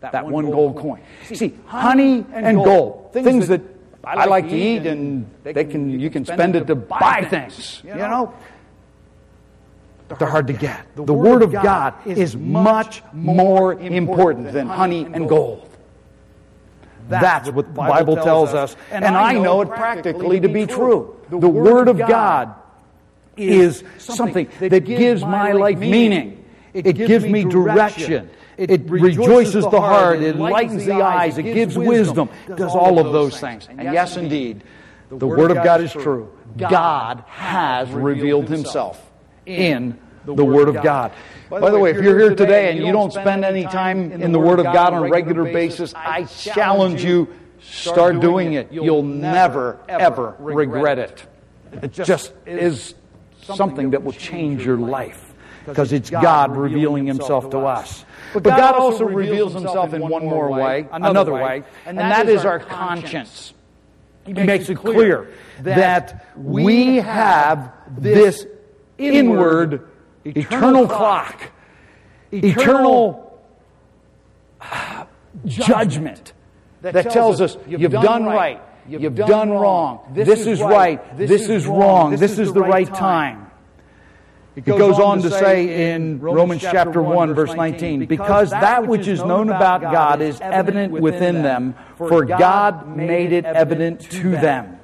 That 0.00 0.26
one 0.26 0.50
gold 0.50 0.76
coin. 0.76 1.00
See, 1.24 1.54
honey 1.66 2.24
and 2.32 2.56
gold, 2.62 3.12
things 3.12 3.48
that 3.48 3.62
I 4.04 4.26
like 4.26 4.48
to 4.48 4.56
eat, 4.56 4.86
and 4.86 5.28
they 5.42 5.64
can 5.64 5.98
you 5.98 6.10
can 6.10 6.24
spend 6.24 6.54
it 6.54 6.66
to 6.68 6.74
buy 6.74 7.26
things. 7.28 7.82
You 7.84 7.94
know, 7.94 8.34
they're 10.18 10.28
hard 10.28 10.46
to 10.46 10.52
get. 10.52 10.86
The 10.94 11.12
Word 11.12 11.42
of 11.42 11.52
God 11.52 11.94
is 12.06 12.36
much 12.36 13.02
more 13.12 13.74
important 13.74 14.52
than 14.52 14.68
honey 14.68 15.04
and 15.04 15.28
gold. 15.28 15.68
That's 17.08 17.50
what 17.50 17.66
the 17.66 17.72
Bible 17.72 18.16
tells 18.16 18.54
us, 18.54 18.76
and 18.90 19.04
I 19.04 19.32
know 19.32 19.62
it 19.62 19.68
practically 19.68 20.40
to 20.40 20.48
be 20.48 20.66
true. 20.66 21.16
The 21.30 21.48
Word 21.48 21.88
of 21.88 21.98
God 21.98 22.54
is 23.36 23.84
something 23.98 24.48
that 24.60 24.84
gives 24.84 25.22
my 25.22 25.52
life 25.52 25.78
meaning. 25.78 26.44
It 26.72 26.94
gives 26.94 27.24
me 27.24 27.44
direction. 27.44 28.30
It 28.56 28.88
rejoices 28.88 29.64
the 29.64 29.80
heart. 29.80 30.22
It 30.22 30.36
lightens 30.36 30.84
the 30.84 31.02
eyes. 31.02 31.38
It 31.38 31.44
gives 31.44 31.76
wisdom. 31.76 32.28
It 32.48 32.56
does 32.56 32.74
all 32.74 32.98
of 32.98 33.12
those 33.12 33.38
things. 33.38 33.68
And 33.68 33.82
yes, 33.82 34.16
indeed, 34.16 34.64
the 35.10 35.26
Word 35.26 35.50
of 35.50 35.62
God 35.62 35.80
is 35.80 35.92
true. 35.92 36.32
God 36.56 37.24
has 37.28 37.90
revealed 37.90 38.48
Himself 38.48 39.10
in 39.44 39.98
the 40.24 40.44
Word 40.44 40.68
of 40.68 40.82
God. 40.82 41.12
By 41.48 41.70
the 41.70 41.78
way, 41.78 41.90
if 41.90 42.02
you're 42.02 42.18
here 42.18 42.34
today 42.34 42.72
and 42.72 42.84
you 42.84 42.92
don't 42.92 43.12
spend 43.12 43.44
any 43.44 43.64
time 43.64 44.10
in 44.10 44.32
the 44.32 44.40
Word 44.40 44.58
of 44.58 44.64
God 44.64 44.92
on 44.94 45.04
a 45.04 45.08
regular 45.08 45.44
basis, 45.44 45.94
I 45.94 46.24
challenge 46.24 47.04
you, 47.04 47.28
start 47.60 48.20
doing 48.20 48.54
it. 48.54 48.72
You'll 48.72 49.02
never, 49.02 49.78
ever 49.88 50.34
regret 50.38 50.98
it. 50.98 51.26
It 51.82 51.92
just 51.92 52.32
is 52.46 52.94
something 53.54 53.90
that 53.90 54.02
will 54.02 54.12
change 54.12 54.64
your 54.64 54.76
life 54.76 55.34
because 55.66 55.92
it's 55.92 56.10
God 56.10 56.56
revealing 56.56 57.06
Himself 57.06 57.50
to 57.50 57.58
us. 57.58 58.04
But 58.32 58.42
God 58.44 58.74
also 58.74 59.04
reveals 59.04 59.52
Himself 59.52 59.92
in 59.94 60.02
one 60.08 60.24
more 60.24 60.50
way, 60.50 60.88
another 60.92 61.32
way, 61.32 61.64
and 61.84 61.98
that 61.98 62.28
is 62.28 62.44
our 62.44 62.58
conscience. 62.60 63.52
He 64.24 64.32
makes 64.32 64.68
it 64.68 64.76
clear 64.76 65.30
that 65.60 66.26
we 66.36 66.96
have 66.96 67.72
this 67.96 68.44
inward 68.98 69.88
eternal 70.24 70.86
clock, 70.86 71.50
eternal 72.32 73.40
judgment 75.44 76.32
that 76.82 77.10
tells 77.10 77.40
us 77.40 77.56
you've 77.68 77.92
done 77.92 78.24
right, 78.24 78.60
you've 78.88 79.14
done 79.14 79.50
wrong, 79.50 80.00
this 80.12 80.46
is 80.46 80.60
right, 80.60 81.16
this 81.16 81.48
is 81.48 81.66
wrong, 81.66 82.16
this 82.16 82.38
is 82.38 82.52
the 82.52 82.60
right 82.60 82.92
time. 82.92 83.50
It 84.54 84.64
goes 84.64 84.98
on 84.98 85.20
to 85.20 85.30
say 85.30 85.92
in 85.92 86.18
Romans 86.18 86.62
chapter 86.62 87.02
1, 87.02 87.34
verse 87.34 87.52
19, 87.52 88.06
because 88.06 88.50
that 88.50 88.86
which 88.86 89.06
is 89.06 89.22
known 89.22 89.50
about 89.50 89.82
God 89.82 90.22
is 90.22 90.40
evident 90.40 90.92
within 90.92 91.42
them, 91.42 91.74
for 91.96 92.24
God 92.24 92.96
made 92.96 93.32
it 93.32 93.44
evident 93.44 94.00
to 94.12 94.30
them. 94.30 94.78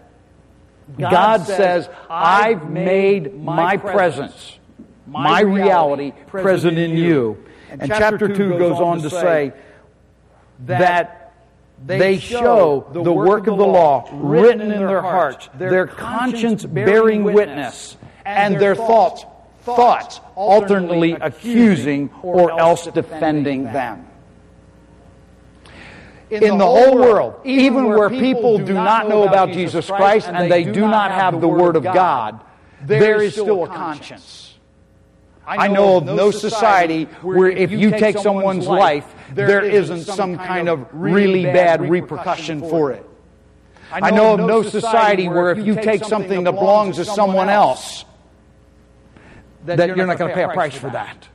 God 0.98 1.46
says, 1.46 1.88
I've 2.10 2.68
made 2.68 3.34
my 3.42 3.78
presence 3.78 4.58
my 5.06 5.40
reality 5.40 6.12
present 6.26 6.78
in 6.78 6.96
you. 6.96 7.44
And 7.70 7.86
chapter 7.86 8.28
2 8.28 8.58
goes 8.58 8.80
on 8.80 9.02
to 9.02 9.10
say 9.10 9.52
that 10.60 11.21
they 11.84 12.18
show 12.18 12.86
the 12.92 13.12
work 13.12 13.46
of 13.46 13.58
the 13.58 13.66
law 13.66 14.08
written 14.12 14.60
in 14.60 14.86
their 14.86 15.02
hearts, 15.02 15.48
their 15.54 15.86
conscience 15.86 16.64
bearing 16.64 17.24
witness, 17.24 17.96
and 18.24 18.60
their 18.60 18.74
thoughts, 18.74 19.24
thoughts 19.60 20.20
alternately 20.34 21.12
accusing 21.12 22.10
or 22.22 22.58
else 22.58 22.86
defending 22.86 23.64
them. 23.64 24.06
In 26.30 26.56
the 26.56 26.66
whole 26.66 26.96
world, 26.96 27.40
even 27.44 27.86
where 27.88 28.08
people 28.08 28.58
do 28.58 28.72
not 28.72 29.08
know 29.08 29.24
about 29.28 29.50
Jesus 29.50 29.86
Christ 29.86 30.28
and 30.28 30.50
they 30.50 30.64
do 30.64 30.80
not 30.80 31.10
have 31.10 31.40
the 31.40 31.48
Word 31.48 31.76
of 31.76 31.84
God, 31.84 32.40
there 32.80 33.20
is 33.20 33.32
still 33.32 33.64
a 33.64 33.68
conscience. 33.68 34.51
I 35.46 35.68
know 35.68 35.96
of 35.96 36.04
no 36.04 36.30
society 36.30 37.04
where 37.22 37.50
if 37.50 37.70
you 37.70 37.90
take 37.90 38.18
someone's 38.18 38.66
life, 38.66 39.12
there 39.32 39.64
isn't 39.64 40.04
some 40.04 40.36
kind 40.36 40.68
of 40.68 40.86
really 40.92 41.44
bad 41.44 41.88
repercussion 41.88 42.60
for 42.60 42.92
it. 42.92 43.08
I 43.90 44.10
know 44.10 44.34
of 44.34 44.40
no 44.40 44.62
society 44.62 45.28
where 45.28 45.50
if 45.50 45.66
you 45.66 45.74
take 45.74 46.04
something 46.04 46.44
that 46.44 46.52
belongs 46.52 46.96
to 46.96 47.04
someone 47.04 47.48
else, 47.48 48.04
that 49.64 49.96
you're 49.96 50.06
not 50.06 50.18
going 50.18 50.30
to 50.30 50.34
pay 50.34 50.44
a 50.44 50.48
price 50.48 50.76
for 50.76 50.90
that. 50.90 51.28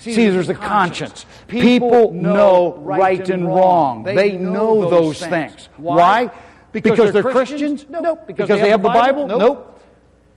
See, 0.00 0.28
there's 0.28 0.48
a 0.48 0.54
conscience. 0.54 1.26
People 1.46 2.12
know 2.12 2.74
right 2.78 3.28
and 3.30 3.46
wrong. 3.46 4.02
They 4.02 4.32
know 4.32 4.90
those 4.90 5.20
things. 5.20 5.68
Why? 5.76 6.30
Because 6.72 7.12
they're 7.12 7.22
Christians? 7.22 7.86
No. 7.88 8.16
Because 8.16 8.48
they 8.48 8.70
have 8.70 8.82
the 8.82 8.88
Bible? 8.88 9.26
Nope. 9.26 9.80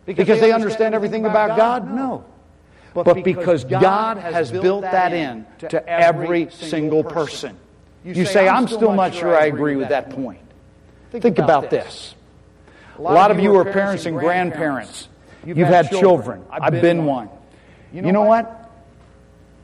Because 0.06 0.40
they 0.40 0.52
understand 0.52 0.94
everything 0.94 1.26
about 1.26 1.58
God? 1.58 1.90
No 1.90 2.26
but 3.04 3.24
because 3.24 3.66
God 3.66 4.18
has 4.18 4.52
built 4.52 4.84
that 4.84 5.14
in 5.14 5.46
to 5.60 5.88
every 5.88 6.50
single 6.50 7.04
person. 7.04 7.58
You 8.04 8.26
say, 8.26 8.48
I'm 8.48 8.68
still 8.68 8.94
not 8.94 9.14
sure 9.14 9.36
I 9.36 9.46
agree 9.46 9.76
with 9.76 9.90
that 9.90 10.12
point. 10.12 10.40
Think 11.12 11.40
about 11.40 11.70
this. 11.70 12.16
A 12.98 13.02
lot 13.02 13.32
of 13.32 13.40
you 13.40 13.56
are 13.56 13.66
parents 13.66 14.06
and 14.06 14.18
grandparents. 14.18 15.10
You've 15.46 15.68
had 15.68 15.90
children. 15.90 16.44
I've 16.50 16.82
been 16.82 17.06
one. 17.06 17.30
You 17.94 18.12
know 18.12 18.24
what? 18.24 18.62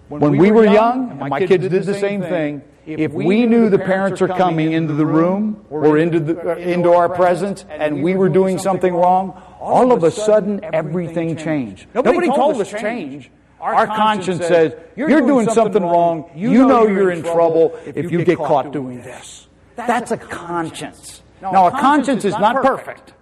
When 0.09 0.37
we 0.37 0.51
were 0.51 0.65
young, 0.65 1.11
and 1.11 1.29
my 1.29 1.39
kids 1.45 1.67
did 1.69 1.83
the 1.83 1.93
same 1.93 2.21
thing, 2.21 2.63
if 2.85 3.13
we 3.13 3.45
knew 3.45 3.69
the 3.69 3.79
parents 3.79 4.21
are 4.21 4.27
coming 4.27 4.73
into 4.73 4.93
the 4.93 5.05
room 5.05 5.65
or 5.69 5.97
into, 5.97 6.19
the, 6.19 6.57
into 6.57 6.91
our 6.91 7.07
presence 7.07 7.63
and 7.69 8.03
we 8.03 8.15
were 8.15 8.29
doing 8.29 8.57
something 8.57 8.93
wrong, 8.93 9.41
all 9.61 9.91
of 9.91 10.03
a 10.03 10.11
sudden 10.11 10.59
everything 10.63 11.37
changed. 11.37 11.87
Nobody 11.93 12.27
told 12.27 12.59
us 12.59 12.69
change. 12.69 13.29
Our 13.59 13.85
conscience 13.85 14.45
says, 14.47 14.73
you're 14.95 15.21
doing 15.21 15.47
something 15.49 15.83
wrong. 15.83 16.31
You 16.35 16.67
know 16.67 16.87
you're 16.87 17.11
in 17.11 17.21
trouble 17.21 17.79
if 17.85 18.11
you 18.11 18.25
get 18.25 18.37
caught 18.37 18.71
doing 18.73 19.01
this. 19.01 19.47
That's 19.75 20.11
a 20.11 20.17
conscience. 20.17 21.21
Now, 21.41 21.67
a 21.67 21.71
conscience 21.71 22.25
is 22.25 22.33
not 22.33 22.63
perfect 22.63 23.13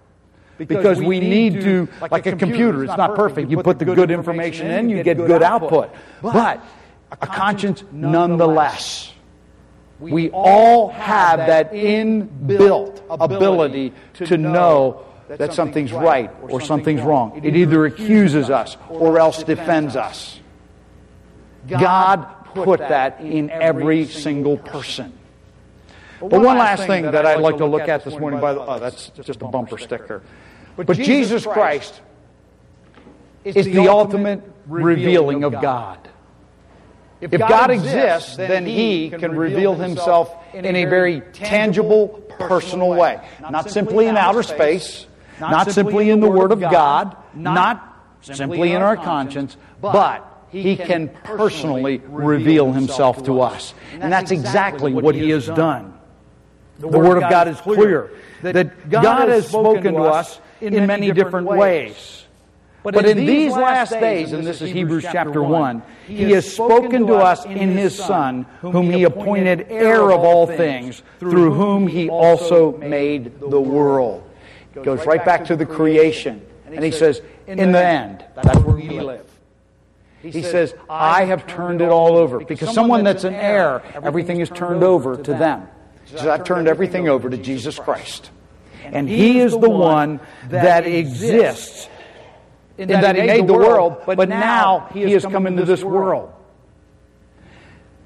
because 0.58 1.00
we 1.00 1.20
need 1.20 1.60
to, 1.62 1.88
like 2.10 2.26
a 2.26 2.36
computer, 2.36 2.84
it's 2.84 2.96
not 2.96 3.16
perfect. 3.16 3.50
You 3.50 3.62
put 3.62 3.78
the 3.78 3.84
good 3.84 4.10
information 4.10 4.70
in, 4.70 4.88
you 4.88 5.02
get 5.02 5.18
good 5.18 5.42
output. 5.42 5.90
But 6.22 6.64
a 7.12 7.16
conscience 7.26 7.84
nonetheless. 7.92 9.12
We 9.98 10.30
all 10.30 10.88
have 10.88 11.38
that 11.40 11.72
inbuilt 11.72 13.02
ability 13.10 13.92
to 14.14 14.38
know 14.38 15.04
that 15.38 15.54
something's 15.54 15.92
right 15.92 16.30
or 16.42 16.60
something's 16.60 17.02
wrong. 17.02 17.40
It 17.44 17.56
either 17.56 17.86
accuses 17.86 18.50
us 18.50 18.76
or 18.88 19.18
else 19.18 19.42
defends 19.42 19.96
us. 19.96 20.40
God 21.68 22.26
put 22.46 22.80
that 22.80 23.20
in 23.20 23.50
every 23.50 24.06
single 24.06 24.56
person. 24.56 25.12
But 26.20 26.40
one 26.40 26.58
last 26.58 26.86
thing 26.86 27.04
that 27.04 27.24
I'd 27.24 27.40
like 27.40 27.58
to 27.58 27.66
look 27.66 27.88
at 27.88 28.04
this 28.04 28.18
morning, 28.18 28.40
by 28.40 28.52
the 28.52 28.60
oh, 28.60 28.66
oh, 28.68 28.78
that's 28.78 29.08
just 29.10 29.40
a 29.40 29.46
bumper 29.46 29.78
sticker. 29.78 30.22
But 30.76 30.96
Jesus 30.96 31.46
Christ 31.46 32.00
is 33.44 33.66
the 33.66 33.88
ultimate 33.88 34.42
revealing 34.66 35.44
of 35.44 35.52
God. 35.52 35.98
If 37.20 37.38
God 37.38 37.70
exists, 37.70 38.36
then 38.36 38.66
He 38.66 39.10
can 39.10 39.36
reveal 39.36 39.74
Himself 39.74 40.34
in 40.54 40.76
a 40.76 40.84
very 40.86 41.20
tangible, 41.32 42.08
personal 42.38 42.90
way. 42.90 43.20
Not 43.40 43.70
simply 43.70 44.06
in 44.06 44.16
outer 44.16 44.42
space, 44.42 45.06
not 45.40 45.72
simply 45.72 46.10
in 46.10 46.20
the 46.20 46.28
Word 46.28 46.52
of 46.52 46.60
God, 46.60 47.16
not 47.34 47.86
simply 48.20 48.72
in 48.72 48.82
our 48.82 48.96
conscience, 48.96 49.56
but 49.80 50.26
He 50.50 50.76
can 50.76 51.08
personally 51.24 52.02
reveal 52.06 52.72
Himself 52.72 53.24
to 53.24 53.40
us. 53.40 53.74
And 53.92 54.12
that's 54.12 54.30
exactly 54.30 54.92
what 54.92 55.14
He 55.14 55.30
has 55.30 55.46
done. 55.46 55.94
The 56.78 56.88
Word 56.88 57.22
of 57.22 57.28
God 57.30 57.48
is 57.48 57.60
clear 57.60 58.10
that 58.42 58.88
God 58.88 59.28
has 59.28 59.48
spoken 59.48 59.94
to 59.94 60.02
us 60.02 60.40
in 60.60 60.86
many 60.86 61.12
different 61.12 61.46
ways. 61.46 62.24
But 62.82 63.04
in 63.04 63.18
these 63.18 63.52
last 63.52 63.90
days, 63.90 64.32
and 64.32 64.46
this 64.46 64.62
is 64.62 64.70
Hebrews 64.70 65.04
chapter 65.04 65.42
1, 65.42 65.82
He 66.06 66.32
has 66.32 66.50
spoken 66.50 67.06
to 67.08 67.16
us 67.16 67.44
in 67.44 67.76
His 67.76 67.94
Son, 67.94 68.46
whom 68.60 68.90
He 68.90 69.04
appointed 69.04 69.66
heir 69.68 70.10
of 70.10 70.20
all 70.20 70.46
things, 70.46 71.02
through 71.18 71.52
whom 71.52 71.86
He 71.86 72.08
also 72.08 72.78
made 72.78 73.38
the 73.40 73.60
world. 73.60 74.29
Goes 74.82 75.06
right 75.06 75.24
back 75.24 75.46
to 75.46 75.56
the 75.56 75.66
creation. 75.66 76.44
And 76.66 76.84
He 76.84 76.90
says, 76.90 77.20
in 77.46 77.72
the 77.72 77.84
end, 77.84 78.24
that's 78.34 78.58
where 78.60 78.76
we 78.76 79.00
live. 79.00 79.26
He 80.22 80.42
says, 80.42 80.74
I 80.88 81.24
have 81.24 81.46
turned 81.46 81.80
it 81.80 81.88
all 81.88 82.16
over. 82.16 82.44
Because 82.44 82.74
someone 82.74 83.04
that's 83.04 83.24
an 83.24 83.34
heir, 83.34 83.82
everything 83.94 84.40
is 84.40 84.50
turned 84.50 84.82
over 84.82 85.16
to 85.16 85.32
them. 85.32 85.68
He 86.04 86.16
says, 86.16 86.26
I've 86.26 86.44
turned 86.44 86.68
everything 86.68 87.08
over 87.08 87.30
to 87.30 87.36
Jesus 87.36 87.78
Christ. 87.78 88.30
And 88.84 89.08
He 89.08 89.38
is 89.38 89.52
the 89.52 89.70
one 89.70 90.20
that 90.48 90.86
exists 90.86 91.88
in 92.80 92.88
that, 92.88 93.02
that 93.02 93.16
he 93.16 93.22
made 93.22 93.46
the 93.46 93.52
world, 93.52 94.02
but 94.06 94.28
now 94.28 94.88
he 94.92 95.12
has 95.12 95.24
come 95.24 95.46
into 95.46 95.64
this 95.64 95.84
world. 95.84 96.32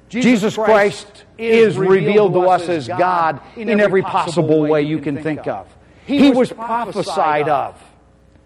Jesus 0.09 0.55
Christ 0.55 1.23
is 1.37 1.77
revealed 1.77 2.33
to 2.33 2.41
us 2.41 2.67
as 2.67 2.87
God 2.87 3.39
in 3.55 3.79
every 3.79 4.01
possible 4.01 4.61
way 4.61 4.81
you 4.81 4.99
can 4.99 5.23
think 5.23 5.47
of. 5.47 5.73
He 6.05 6.31
was 6.31 6.51
prophesied 6.51 7.49
of. 7.49 7.81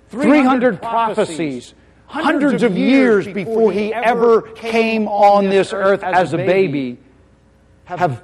300 0.09 0.81
prophecies, 0.81 1.73
hundreds 2.07 2.63
of 2.63 2.77
years 2.77 3.27
before 3.27 3.71
he 3.71 3.93
ever 3.93 4.41
came 4.41 5.07
on 5.07 5.49
this 5.49 5.71
earth 5.73 6.03
as 6.03 6.33
a 6.33 6.37
baby, 6.37 6.97
have 7.85 8.23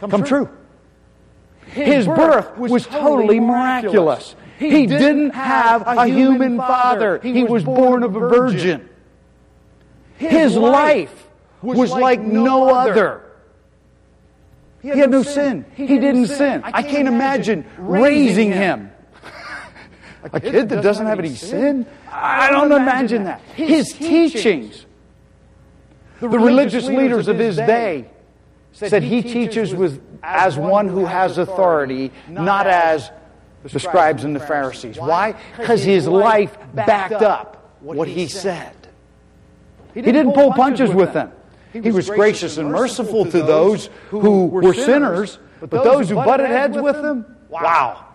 come 0.00 0.24
true. 0.24 0.48
His 1.66 2.06
birth 2.06 2.56
was 2.58 2.86
totally 2.86 3.40
miraculous. 3.40 4.34
He 4.58 4.86
didn't 4.86 5.30
have 5.30 5.82
a 5.86 6.06
human 6.06 6.56
father. 6.56 7.18
He 7.22 7.44
was 7.44 7.64
born 7.64 8.02
of 8.02 8.16
a 8.16 8.20
virgin. 8.20 8.88
His 10.16 10.56
life 10.56 11.28
was 11.62 11.92
like 11.92 12.20
no 12.20 12.74
other. 12.74 13.23
He 14.92 14.98
had 14.98 15.10
no 15.10 15.22
sin. 15.22 15.64
He 15.74 15.86
didn't 15.86 16.26
sin. 16.26 16.60
I 16.62 16.82
can't 16.82 17.08
imagine 17.08 17.64
raising 17.78 18.52
him. 18.52 18.92
A 20.32 20.38
kid 20.38 20.68
that 20.68 20.82
doesn't 20.82 21.06
have 21.06 21.18
any 21.18 21.34
sin? 21.34 21.86
I 22.10 22.50
don't 22.50 22.70
imagine 22.70 23.24
that. 23.24 23.40
His 23.54 23.94
teachings, 23.94 24.84
the 26.20 26.28
religious 26.28 26.86
leaders 26.86 27.28
of 27.28 27.38
his 27.38 27.56
day, 27.56 28.10
said 28.72 29.02
he 29.02 29.22
teaches 29.22 29.74
with, 29.74 30.02
as 30.22 30.58
one 30.58 30.88
who 30.88 31.06
has 31.06 31.38
authority, 31.38 32.12
not 32.28 32.66
as 32.66 33.10
the 33.62 33.80
scribes 33.80 34.24
and 34.24 34.36
the 34.36 34.40
Pharisees. 34.40 34.98
Why? 34.98 35.34
Because 35.56 35.82
his 35.82 36.06
life 36.06 36.58
backed 36.74 37.22
up 37.22 37.72
what 37.80 38.06
he 38.06 38.28
said. 38.28 38.76
He 39.94 40.02
didn't 40.02 40.32
pull 40.32 40.52
punches 40.52 40.90
with 40.90 41.14
them. 41.14 41.32
He 41.82 41.90
was 41.90 42.08
gracious 42.08 42.56
and 42.56 42.70
merciful 42.70 43.24
to 43.26 43.42
those 43.42 43.90
who 44.10 44.46
were 44.46 44.74
sinners, 44.74 45.38
but 45.60 45.70
those 45.70 46.08
who 46.08 46.16
butted 46.16 46.46
heads 46.46 46.76
with 46.76 46.96
him, 46.96 47.26
wow. 47.48 48.06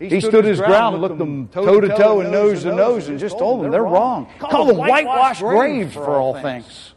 He 0.00 0.20
stood 0.20 0.44
his 0.44 0.58
ground 0.58 0.94
and 0.94 1.02
looked 1.02 1.18
them 1.18 1.48
toe 1.48 1.80
to 1.80 1.88
toe 1.88 2.20
and 2.20 2.32
nose 2.32 2.64
to 2.64 2.74
nose 2.74 3.08
and 3.08 3.18
just 3.18 3.38
told 3.38 3.62
them 3.62 3.70
they're 3.70 3.82
wrong. 3.82 4.28
Called 4.38 4.70
them 4.70 4.76
whitewashed 4.78 5.40
graves 5.40 5.94
for 5.94 6.16
all 6.16 6.40
things. 6.40 6.94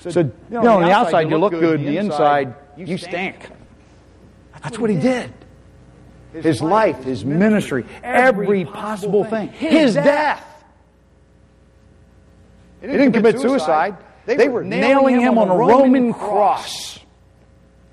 So, 0.00 0.20
you 0.20 0.32
know, 0.50 0.76
on 0.76 0.82
the 0.82 0.92
outside 0.92 1.30
you 1.30 1.38
look 1.38 1.52
good, 1.52 1.80
on 1.80 1.86
the 1.86 1.96
inside 1.96 2.54
you 2.76 2.98
stink. 2.98 3.48
That's 4.62 4.78
what 4.78 4.90
he 4.90 4.96
did 4.96 5.32
his 6.42 6.60
life, 6.60 7.04
his 7.04 7.24
ministry, 7.24 7.84
every 8.02 8.64
possible 8.64 9.24
thing, 9.24 9.48
his 9.48 9.94
death. 9.94 10.44
He 12.80 12.88
didn't 12.88 13.12
commit 13.12 13.40
suicide. 13.40 13.96
They 14.26 14.48
were 14.48 14.64
nailing 14.64 15.20
him 15.20 15.38
on 15.38 15.48
a 15.48 15.56
Roman 15.56 16.12
cross. 16.12 16.98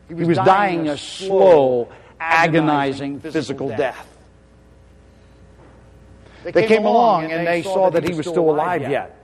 He 0.08 0.16
was 0.16 0.38
dying 0.38 0.90
a 0.90 0.98
slow, 0.98 1.90
agonizing 2.20 3.20
physical 3.20 3.70
death. 3.70 4.08
They 6.44 6.68
came 6.68 6.86
along 6.86 7.32
and 7.32 7.48
they 7.48 7.64
saw 7.64 7.90
that 7.92 8.04
he 8.04 8.14
was 8.14 8.28
still 8.28 8.50
alive 8.50 8.82
yet. 8.82 9.20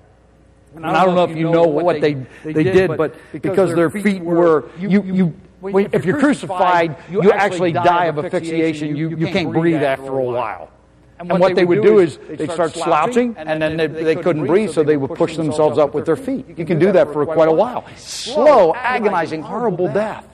And 0.76 0.86
I 0.86 1.04
don't 1.04 1.16
know 1.16 1.24
if 1.24 1.36
you 1.36 1.50
know 1.50 1.64
what 1.64 2.00
they, 2.00 2.14
they 2.44 2.64
did, 2.64 2.96
but 2.96 3.16
because 3.34 3.74
their 3.76 3.90
feet 3.90 4.22
were, 4.22 4.70
you, 4.78 5.04
you 5.04 5.36
if 5.64 6.06
you're 6.06 6.20
crucified, 6.20 6.96
you 7.10 7.32
actually 7.32 7.74
die 7.74 8.06
of 8.06 8.20
asphyxiation. 8.20 8.96
You, 8.96 9.10
you 9.10 9.28
can't 9.28 9.52
breathe 9.52 9.82
after 9.84 10.18
a 10.18 10.24
while. 10.24 10.72
And 11.20 11.38
what, 11.38 11.54
they 11.56 11.66
would 11.66 11.82
do 11.82 12.00
is 12.00 12.18
they'd 12.18 12.50
start 12.50 12.74
slouching, 12.74 13.36
and 13.38 13.62
then 13.62 13.76
they, 13.76 13.88
they 13.88 14.16
couldn't 14.16 14.48
breathe, 14.48 14.72
so 14.72 14.84
they 14.84 14.96
would 14.96 15.16
push 15.16 15.36
themselves 15.36 15.78
up 15.78 15.94
with 15.94 16.06
their 16.06 16.16
feet. 16.16 16.58
You 16.58 16.66
can 16.66 16.80
do 16.80 16.94
that 16.94 17.12
for 17.12 17.26
quite 17.26 17.50
a 17.50 17.54
while. 17.54 17.86
Slow, 17.98 18.74
agonizing, 18.74 19.42
horrible 19.42 19.92
death. 19.92 20.26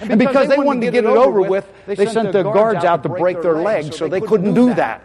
And 0.00 0.16
because 0.16 0.48
they 0.48 0.56
wanted 0.56 0.86
to 0.86 0.92
get 0.92 1.04
it 1.04 1.08
over 1.08 1.42
with, 1.42 1.66
they 1.86 2.06
sent 2.06 2.32
their 2.32 2.44
guards 2.44 2.84
out 2.84 3.02
to 3.02 3.08
break 3.08 3.42
their 3.42 3.56
legs, 3.56 3.96
so 3.96 4.06
they 4.06 4.20
couldn't 4.20 4.54
do 4.54 4.72
that. 4.74 5.02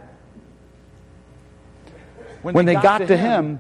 When 2.44 2.66
they 2.66 2.76
got 2.76 3.08
to 3.08 3.18
him, 3.18 3.60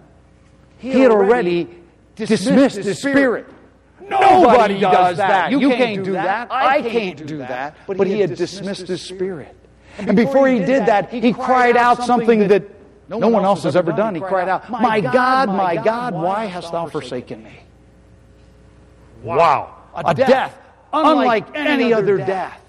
he 0.77 0.99
had 0.99 1.12
already 1.12 1.69
dismissed 2.15 2.77
his 2.77 2.99
spirit. 3.01 3.47
Nobody 3.99 4.79
does 4.79 5.17
that. 5.17 5.51
You 5.51 5.69
can't 5.69 6.03
do 6.03 6.12
that. 6.12 6.51
I 6.51 6.83
can't 6.83 7.25
do 7.25 7.38
that. 7.39 7.77
But 7.88 8.05
he 8.05 8.19
had 8.19 8.36
dismissed 8.36 8.88
his 8.88 9.01
spirit. 9.01 9.55
And 9.97 10.15
before 10.15 10.47
he 10.47 10.60
did 10.60 10.86
that, 10.88 11.12
he 11.12 11.34
cried 11.34 11.77
out 11.77 12.03
something 12.03 12.47
that 12.47 12.63
no 13.10 13.27
one 13.27 13.45
else 13.45 13.63
has 13.63 13.75
ever 13.75 13.91
done. 13.91 14.15
He 14.15 14.21
cried 14.21 14.49
out, 14.49 14.69
My 14.69 15.01
God, 15.01 15.49
my 15.49 15.75
God, 15.75 16.13
why 16.13 16.45
hast 16.45 16.71
thou 16.71 16.88
forsaken 16.88 17.43
me? 17.43 17.60
Wow. 19.21 19.75
A 19.95 20.13
death 20.13 20.58
unlike 20.93 21.56
any 21.56 21.93
other 21.93 22.17
death. 22.17 22.60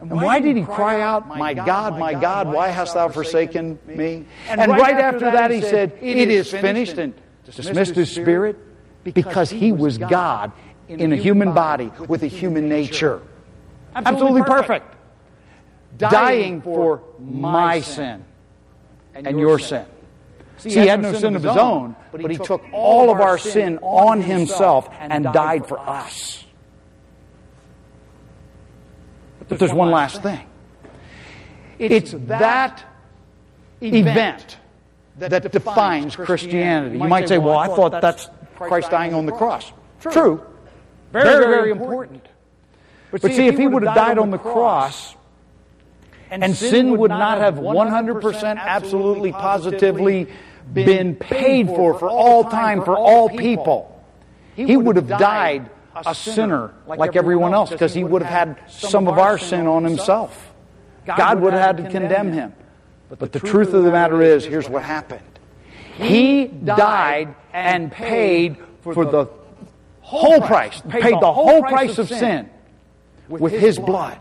And 0.00 0.10
why 0.10 0.40
did 0.40 0.56
he 0.56 0.64
cry 0.64 1.00
out, 1.00 1.28
My 1.28 1.54
God, 1.54 1.98
my 1.98 2.14
God, 2.14 2.52
why 2.52 2.68
hast 2.68 2.94
thou 2.94 3.08
forsaken 3.08 3.78
me? 3.86 4.26
And 4.48 4.70
right 4.70 4.96
after 4.96 5.30
that 5.30 5.50
he 5.50 5.60
said, 5.60 5.98
It 6.00 6.30
is 6.30 6.50
finished, 6.50 6.98
and 6.98 7.14
dismissed 7.44 7.94
his 7.94 8.10
spirit 8.10 8.58
because 9.04 9.50
he 9.50 9.72
was 9.72 9.98
God 9.98 10.52
in 10.88 11.12
a 11.12 11.16
human 11.16 11.52
body 11.52 11.90
with 12.08 12.22
a 12.22 12.26
human 12.26 12.68
nature. 12.68 13.22
Absolutely 13.94 14.42
perfect. 14.42 14.93
Dying 15.96 16.62
for 16.62 17.02
my 17.18 17.80
sin 17.80 18.24
and 19.14 19.38
your 19.38 19.58
sin. 19.58 19.86
See, 20.56 20.70
he 20.70 20.86
had 20.86 21.02
no 21.02 21.12
sin 21.12 21.36
of 21.36 21.42
his 21.42 21.56
own, 21.56 21.96
but 22.12 22.30
he 22.30 22.36
took 22.36 22.62
all 22.72 23.10
of 23.10 23.20
our 23.20 23.38
sin 23.38 23.78
on 23.82 24.22
himself 24.22 24.88
and 25.00 25.24
died 25.24 25.66
for 25.66 25.78
us. 25.78 26.44
But 29.48 29.58
there's 29.58 29.74
one 29.74 29.90
last 29.90 30.22
thing. 30.22 30.46
It's 31.78 32.14
that 32.26 32.84
event 33.80 34.58
that 35.18 35.52
defines 35.52 36.16
Christianity. 36.16 36.98
You 36.98 37.08
might 37.08 37.28
say, 37.28 37.38
well, 37.38 37.58
I 37.58 37.66
thought 37.66 38.00
that's 38.00 38.28
Christ 38.56 38.90
dying 38.90 39.14
on 39.14 39.26
the 39.26 39.32
cross. 39.32 39.72
True. 40.00 40.42
Very, 41.12 41.46
very 41.46 41.70
important. 41.70 42.26
But 43.10 43.22
see, 43.22 43.46
if 43.46 43.58
he 43.58 43.66
would 43.66 43.82
have 43.84 43.94
died 43.94 44.18
on 44.18 44.30
the 44.30 44.38
cross, 44.38 45.13
and 46.42 46.56
sin 46.56 46.96
would 46.98 47.10
not 47.10 47.38
have 47.38 47.54
100% 47.54 48.58
absolutely 48.58 49.32
positively 49.32 50.28
been 50.72 51.14
paid 51.14 51.66
for 51.66 51.98
for 51.98 52.08
all 52.08 52.44
time, 52.44 52.84
for 52.84 52.96
all 52.96 53.28
people, 53.28 54.02
he 54.56 54.76
would 54.76 54.96
have 54.96 55.08
died 55.08 55.70
a 55.94 56.14
sinner 56.14 56.74
like 56.86 57.16
everyone 57.16 57.54
else 57.54 57.70
because 57.70 57.94
he 57.94 58.04
would 58.04 58.22
have 58.22 58.48
had 58.48 58.70
some 58.70 59.06
of 59.08 59.18
our 59.18 59.38
sin 59.38 59.66
on 59.66 59.84
himself. 59.84 60.52
God 61.04 61.40
would 61.40 61.52
have 61.52 61.76
had 61.76 61.84
to 61.84 61.90
condemn 61.90 62.32
him. 62.32 62.54
But 63.08 63.32
the 63.32 63.40
truth 63.40 63.74
of 63.74 63.84
the 63.84 63.92
matter 63.92 64.22
is, 64.22 64.44
here's 64.44 64.68
what 64.68 64.82
happened. 64.82 65.22
He 65.96 66.46
died 66.46 67.34
and 67.52 67.92
paid 67.92 68.56
for 68.80 69.04
the 69.04 69.28
whole 70.00 70.40
price, 70.40 70.82
paid 70.88 71.14
the 71.20 71.32
whole 71.32 71.62
price 71.62 71.98
of 71.98 72.08
sin 72.08 72.50
with 73.28 73.52
his 73.52 73.78
blood. 73.78 74.18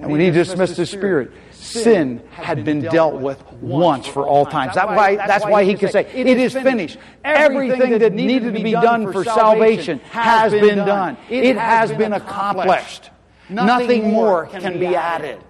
And 0.00 0.10
when 0.10 0.20
he 0.20 0.30
dismissed 0.30 0.76
his 0.76 0.90
spirit, 0.90 1.30
sin 1.50 2.22
had 2.30 2.64
been 2.64 2.80
dealt 2.80 3.20
with 3.20 3.42
once 3.54 4.06
for 4.06 4.26
all 4.26 4.46
times. 4.46 4.74
That's 4.74 4.88
why, 4.88 5.16
that's 5.16 5.44
why 5.44 5.64
he 5.64 5.74
could 5.74 5.90
say, 5.90 6.06
It 6.14 6.26
is 6.26 6.52
finished. 6.52 6.98
Everything 7.24 7.98
that 7.98 8.12
needed 8.12 8.54
to 8.54 8.62
be 8.62 8.72
done 8.72 9.10
for 9.12 9.24
salvation 9.24 9.98
has 10.10 10.52
been 10.52 10.78
done. 10.78 11.16
It 11.28 11.56
has 11.56 11.92
been 11.92 12.12
accomplished. 12.12 13.10
Nothing 13.48 14.10
more 14.10 14.46
can 14.46 14.78
be 14.78 14.94
added. 14.94 15.42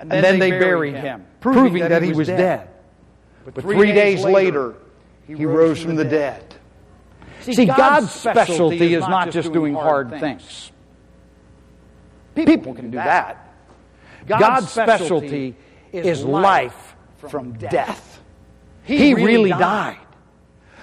And 0.00 0.10
then 0.10 0.38
they 0.38 0.50
buried 0.50 0.94
him, 0.94 1.26
proving 1.40 1.88
that 1.88 2.02
he 2.02 2.12
was 2.12 2.28
dead. 2.28 2.68
But 3.44 3.62
three 3.62 3.92
days 3.92 4.24
later, 4.24 4.74
he 5.26 5.44
rose 5.44 5.82
from 5.82 5.96
the 5.96 6.04
dead. 6.04 6.54
See, 7.40 7.66
God's 7.66 8.10
specialty 8.10 8.94
is 8.94 9.00
not 9.00 9.30
just 9.30 9.52
doing 9.52 9.74
hard 9.74 10.10
things. 10.20 10.72
People 12.46 12.74
can 12.74 12.90
do 12.90 12.96
that. 12.96 13.48
God's 14.26 14.70
specialty 14.70 15.56
is 15.92 16.24
life 16.24 16.96
from 17.28 17.52
death. 17.52 18.20
He 18.84 19.14
really 19.14 19.50
died. 19.50 19.98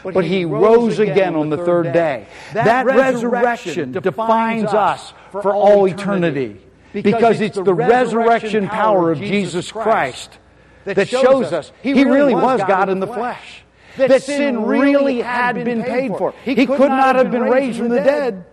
But 0.04 0.26
he 0.26 0.46
rose 0.46 1.00
again 1.00 1.36
on 1.36 1.50
the 1.50 1.58
third 1.58 1.91
day. 1.91 2.28
That 2.54 2.86
resurrection 2.86 3.91
defines 3.91 4.65
us 4.65 5.13
for 5.32 5.54
all 5.54 5.88
eternity 5.88 6.62
because 6.94 7.41
it's 7.41 7.58
the 7.58 7.74
resurrection 7.74 8.68
power 8.68 9.12
of 9.12 9.20
Jesus 9.20 9.72
Christ 9.72 10.38
that 10.86 11.08
shows 11.10 11.52
us 11.52 11.72
he 11.82 12.04
really 12.04 12.36
was 12.36 12.62
God 12.68 12.89
in 12.89 13.00
the 13.00 13.08
flesh. 13.08 13.63
That 13.98 14.22
sin 14.22 14.63
really 14.63 15.22
had 15.22 15.63
been 15.63 15.82
paid 15.84 16.10
for. 16.10 16.34
He 16.44 16.65
could 16.65 16.89
not 16.89 17.15
have 17.15 17.32
been 17.32 17.44
raised 17.44 17.80
from 17.80 17.89
the 17.89 18.02
dead 18.02 18.46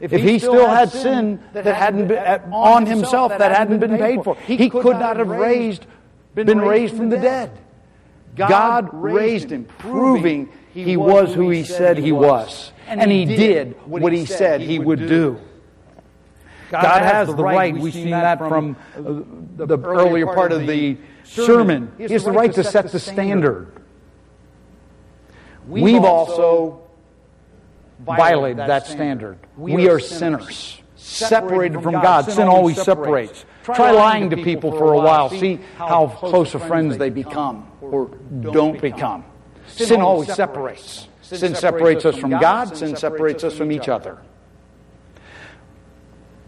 if, 0.00 0.12
if 0.12 0.22
he 0.22 0.38
still 0.38 0.68
had 0.68 0.90
sin 0.90 1.42
that 1.52 1.64
hadn't 1.64 2.08
been 2.08 2.18
uh, 2.18 2.38
uh, 2.46 2.54
on 2.54 2.86
himself 2.86 3.36
that 3.36 3.50
hadn't 3.50 3.80
been 3.80 3.98
paid 3.98 4.22
for. 4.22 4.36
He 4.36 4.70
could 4.70 4.98
not 4.98 5.16
have 5.16 5.28
raised, 5.28 5.86
been 6.34 6.60
raised 6.60 6.96
from 6.96 7.08
the 7.08 7.18
dead. 7.18 7.50
God 8.36 8.90
raised 8.92 9.50
him, 9.50 9.64
proving 9.64 10.48
he 10.72 10.96
was 10.96 11.34
who 11.34 11.50
he 11.50 11.64
said 11.64 11.98
he 11.98 12.12
was. 12.12 12.72
And 12.86 13.10
he 13.10 13.24
did 13.24 13.76
what 13.86 14.12
he 14.12 14.26
said 14.26 14.60
he 14.60 14.78
would 14.78 15.00
do. 15.00 15.40
God 16.70 17.02
has 17.02 17.28
the 17.28 17.42
right, 17.42 17.74
we've 17.74 17.92
seen 17.92 18.10
that 18.10 18.38
from 18.38 18.76
uh, 18.94 19.64
the 19.66 19.78
earlier 19.78 20.26
part 20.26 20.52
of 20.52 20.66
the 20.66 20.98
sermon. 21.24 21.92
He 21.96 22.12
has 22.12 22.24
the 22.24 22.32
right 22.32 22.52
to 22.52 22.62
set 22.62 22.92
the 22.92 23.00
standard. 23.00 23.72
We've 25.66 26.04
also 26.04 26.87
violated 27.98 28.58
that 28.58 28.86
standard. 28.86 29.38
We 29.56 29.88
are 29.88 29.98
sinners, 29.98 30.80
separated 30.96 31.82
from 31.82 31.94
God. 31.94 32.30
Sin 32.30 32.48
always 32.48 32.80
separates. 32.80 33.44
Try 33.64 33.90
lying 33.90 34.30
to 34.30 34.36
people 34.36 34.72
for 34.72 34.94
a 34.94 34.98
while. 34.98 35.30
See 35.30 35.60
how 35.76 36.08
close 36.08 36.54
of 36.54 36.66
friends 36.66 36.96
they 36.96 37.10
become 37.10 37.70
or 37.80 38.06
don't 38.40 38.80
become. 38.80 39.24
Sin 39.66 40.00
always 40.00 40.32
separates. 40.32 41.08
Sin 41.22 41.54
separates 41.54 42.06
us 42.06 42.16
from 42.16 42.30
God, 42.30 42.76
sin 42.76 42.96
separates 42.96 43.44
us 43.44 43.54
from 43.54 43.70
each 43.70 43.88
other. 43.88 44.18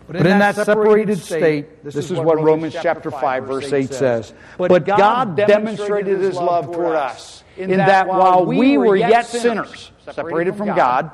But 0.06 0.26
in 0.26 0.38
that 0.40 0.56
separated 0.56 1.18
state, 1.18 1.84
this 1.84 2.10
is 2.10 2.18
what 2.18 2.40
Romans 2.40 2.74
chapter 2.80 3.10
5, 3.12 3.44
verse 3.44 3.72
8 3.72 3.92
says. 3.92 4.32
But 4.56 4.84
God 4.84 5.36
demonstrated 5.36 6.18
his 6.18 6.34
love 6.34 6.72
toward 6.72 6.96
us 6.96 7.44
in 7.56 7.70
that 7.70 8.08
while 8.08 8.44
we 8.44 8.78
were 8.78 8.96
yet 8.96 9.26
sinners, 9.26 9.92
separated 10.04 10.56
from 10.56 10.74
God, 10.74 11.12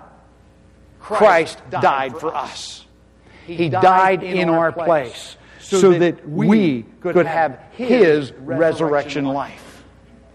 Christ 1.07 1.59
died 1.71 2.19
for 2.19 2.35
us. 2.35 2.85
He 3.47 3.69
died 3.69 4.25
in 4.25 4.49
our 4.49 4.73
place 4.73 5.37
so 5.61 5.93
that 5.93 6.29
we 6.29 6.83
could 7.01 7.27
have 7.27 7.61
His 7.71 8.33
resurrection 8.33 9.25
life. 9.25 9.85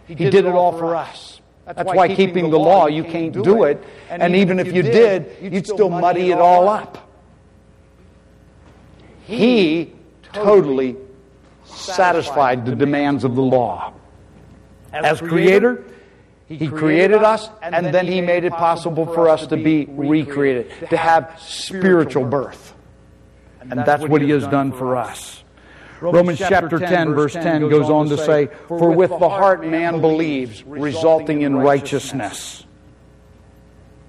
He 0.07 0.15
did 0.15 0.34
it 0.34 0.45
all 0.45 0.71
for 0.77 0.95
us. 0.95 1.41
That's 1.65 1.93
why 1.93 2.15
keeping 2.15 2.49
the 2.49 2.60
law, 2.60 2.88
you 2.88 3.03
can't 3.03 3.34
do 3.34 3.63
it. 3.63 3.84
And 4.10 4.34
even 4.36 4.60
if 4.60 4.73
you 4.73 4.81
did, 4.81 5.36
you'd 5.41 5.67
still 5.67 5.89
muddy 5.89 6.31
it 6.31 6.38
all 6.38 6.69
up. 6.69 7.10
He 9.23 9.93
totally 10.31 10.95
satisfied 11.65 12.65
the 12.65 12.75
demands 12.75 13.25
of 13.25 13.36
the 13.36 13.41
law. 13.41 13.93
As 14.93 15.19
creator, 15.19 15.84
he 16.58 16.68
created 16.68 17.24
us, 17.24 17.50
and 17.62 17.94
then 17.94 18.08
He 18.08 18.22
made 18.22 18.44
it 18.44 18.54
possible 18.54 19.06
for 19.06 19.30
us 19.30 19.48
to 19.48 19.58
be 19.58 19.86
recreated, 19.86 20.72
to 20.90 20.98
have 20.98 21.40
spiritual 21.40 22.26
birth. 22.26 22.74
And 23.62 23.80
that's 23.80 24.04
what 24.04 24.22
He 24.22 24.30
has 24.32 24.48
done 24.48 24.72
for 24.72 24.96
us. 24.98 25.44
Romans 26.02 26.40
chapter 26.40 26.80
10, 26.80 27.14
verse 27.14 27.34
10 27.34 27.70
goes 27.70 27.90
on 27.90 28.10
to 28.10 28.18
say, 28.18 28.50
For 28.68 28.92
with 28.92 29.12
the 29.12 29.30
heart 29.30 29.66
man 29.66 30.02
believes, 30.02 30.64
resulting 30.64 31.44
in 31.44 31.56
righteousness. 31.56 32.66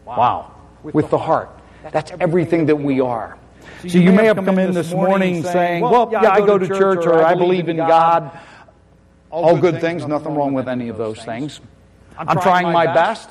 Wow. 0.06 0.54
With 0.82 1.10
the 1.10 1.18
heart. 1.18 1.50
That's 1.90 2.10
everything 2.18 2.66
that 2.66 2.76
we 2.76 3.00
are. 3.00 3.38
So 3.86 3.98
you 3.98 4.12
may 4.12 4.26
have 4.26 4.36
come 4.36 4.58
in 4.58 4.72
this 4.72 4.92
morning 4.92 5.42
saying, 5.42 5.82
Well, 5.82 6.08
yeah, 6.10 6.30
I 6.30 6.40
go 6.40 6.56
to 6.56 6.66
church 6.66 7.04
or 7.04 7.22
I 7.22 7.34
believe 7.34 7.68
in 7.68 7.76
God. 7.76 8.38
All 9.30 9.56
good 9.56 9.80
things, 9.80 10.06
nothing 10.06 10.34
wrong 10.34 10.54
with 10.54 10.68
any 10.68 10.88
of 10.88 10.96
those 10.96 11.22
things. 11.22 11.60
I'm, 12.22 12.28
I'm 12.28 12.42
trying, 12.42 12.62
trying, 12.62 12.72
my, 12.72 12.86
my 12.86 12.94
best. 12.94 13.30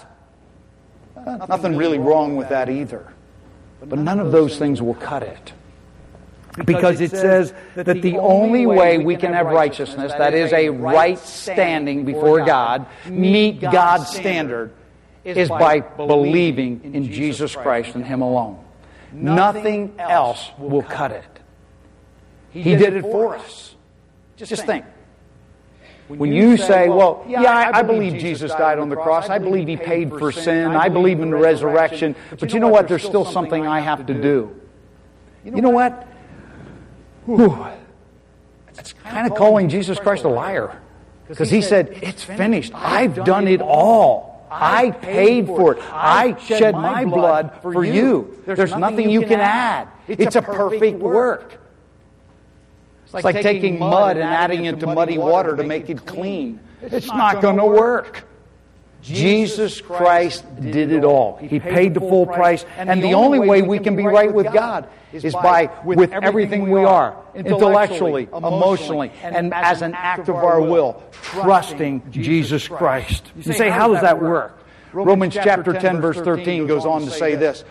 best. 1.15 1.27
Uh, 1.27 1.45
nothing 1.47 1.77
really 1.77 1.97
wrong 1.97 2.36
with 2.36 2.49
that 2.49 2.69
either. 2.69 3.13
But 3.82 3.99
none 3.99 4.19
of 4.19 4.34
those 4.34 4.58
things 4.58 4.82
will 4.82 4.95
cut 4.95 5.23
it. 5.23 5.54
Because 6.65 6.99
it 6.99 7.12
says 7.12 7.54
that 7.75 8.01
the 8.01 8.17
only 8.17 8.65
way 8.65 8.97
we 8.97 9.15
can 9.15 9.32
have 9.32 9.45
righteousness, 9.45 10.12
that 10.17 10.34
is 10.34 10.51
a 10.51 10.69
right 10.69 11.17
standing 11.17 12.04
before 12.04 12.45
God, 12.45 12.86
meet 13.08 13.62
God's 13.62 14.10
standard, 14.10 14.73
is 15.23 15.47
by 15.47 15.80
believing 15.80 16.82
in 16.93 17.12
Jesus 17.12 17.56
Christ 17.56 17.95
and 17.95 18.06
Him 18.06 18.21
alone. 18.21 18.62
Nothing 19.13 19.95
else 19.99 20.49
will 20.58 20.84
cut 20.84 21.12
it. 21.12 21.39
He 22.51 22.75
did 22.75 22.93
it 22.93 23.04
for 23.04 23.38
us. 23.38 23.75
Just 24.36 24.65
think. 24.65 24.84
When 26.07 26.33
you 26.33 26.57
say, 26.57 26.89
well, 26.89 27.23
yeah, 27.27 27.71
I 27.73 27.81
believe 27.83 28.19
Jesus 28.19 28.51
died 28.51 28.79
on 28.79 28.89
the 28.89 28.95
cross. 28.95 29.29
I 29.29 29.37
believe 29.37 29.67
he 29.67 29.77
paid 29.77 30.09
for 30.09 30.31
sin. 30.31 30.71
I 30.71 30.89
believe 30.89 31.19
in 31.19 31.29
the 31.29 31.37
resurrection. 31.37 32.15
But 32.39 32.53
you 32.53 32.59
know 32.59 32.67
what? 32.67 32.87
There's 32.87 33.03
still 33.03 33.25
something 33.25 33.65
I 33.65 33.79
have 33.79 34.05
to 34.07 34.13
do. 34.13 34.59
You 35.45 35.61
know 35.61 35.69
what? 35.69 36.07
Whew. 37.25 37.65
It's 38.77 38.93
kind 38.93 39.31
of 39.31 39.37
calling 39.37 39.69
Jesus 39.69 39.99
Christ 39.99 40.23
a 40.23 40.29
liar. 40.29 40.81
Because 41.27 41.49
he 41.49 41.61
said, 41.61 41.99
it's 42.01 42.23
finished. 42.23 42.73
I've 42.75 43.23
done 43.23 43.47
it 43.47 43.61
all. 43.61 44.45
I 44.51 44.91
paid 44.91 45.47
for 45.47 45.75
it. 45.75 45.83
I 45.93 46.37
shed 46.37 46.73
my 46.73 47.05
blood 47.05 47.59
for 47.61 47.85
you. 47.85 48.43
There's 48.45 48.75
nothing 48.75 49.09
you 49.09 49.21
can 49.21 49.39
add. 49.39 49.87
It's 50.09 50.35
a 50.35 50.41
perfect 50.41 50.99
work. 50.99 51.61
It's 53.13 53.26
like, 53.26 53.36
like 53.36 53.43
taking 53.43 53.78
mud 53.78 54.15
and 54.15 54.30
adding 54.30 54.65
it 54.65 54.80
to 54.80 54.88
muddy 54.88 55.17
water 55.17 55.57
to 55.57 55.64
make 55.64 55.89
it 55.89 56.05
clean. 56.05 56.62
It's 56.82 57.07
not 57.07 57.41
going 57.41 57.57
to 57.57 57.66
work. 57.66 58.26
Jesus 59.01 59.82
Christ 59.82 60.45
did 60.62 60.93
it 60.93 61.03
all. 61.03 61.36
He 61.38 61.59
paid 61.59 61.93
the 61.93 61.99
full 61.99 62.26
price. 62.26 62.66
And 62.78 63.03
the 63.03 63.16
only 63.16 63.39
way 63.39 63.62
we 63.62 63.80
can 63.80 63.97
be 63.97 64.05
right 64.05 64.34
with 64.34 64.53
God 64.53 64.88
is 65.12 65.34
by, 65.34 65.70
with 65.84 66.14
everything 66.14 66.70
we 66.70 66.86
are, 66.86 67.18
intellectually, 67.36 68.30
emotionally, 68.34 69.12
and 69.22 69.53
as 69.53 69.82
an 69.82 69.93
act 69.93 70.30
of 70.30 70.36
our 70.36 70.62
will, 70.62 71.03
trusting 71.12 72.12
Jesus 72.12 72.66
Christ. 72.68 73.26
You 73.36 73.53
say, 73.53 73.70
how 73.70 73.91
does 73.91 74.01
that 74.03 74.22
work? 74.22 74.57
Romans 74.93 75.34
chapter 75.34 75.74
10, 75.74 75.99
verse 75.99 76.18
13 76.18 76.66
goes 76.66 76.86
on 76.86 77.01
to 77.01 77.12
say 77.12 77.36
this. 77.36 77.66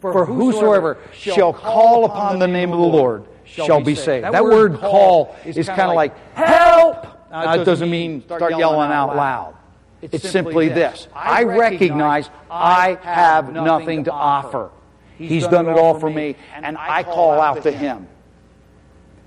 For 0.00 0.24
whosoever 0.24 0.98
shall 1.12 1.52
call 1.52 2.04
upon 2.06 2.38
the 2.38 2.48
name 2.48 2.72
of 2.72 2.78
the 2.78 2.86
Lord 2.86 3.24
shall 3.44 3.80
be 3.80 3.94
saved. 3.94 4.24
That 4.24 4.44
word 4.44 4.78
call 4.78 5.36
is 5.44 5.66
kind 5.66 5.90
of 5.90 5.94
like, 5.94 6.16
help! 6.34 7.06
Now, 7.30 7.54
it 7.54 7.64
doesn't 7.64 7.90
mean 7.90 8.22
start 8.22 8.56
yelling 8.58 8.90
out 8.90 9.14
loud. 9.14 9.54
It's 10.02 10.28
simply 10.28 10.68
this 10.68 11.08
I 11.14 11.44
recognize 11.44 12.30
I 12.50 12.98
have 13.02 13.52
nothing 13.52 14.04
to 14.04 14.12
offer. 14.12 14.70
He's 15.18 15.46
done 15.46 15.68
it 15.68 15.78
all 15.78 15.98
for 15.98 16.10
me, 16.10 16.36
and 16.54 16.76
I 16.78 17.02
call 17.02 17.40
out 17.40 17.62
to 17.64 17.70
Him 17.70 18.08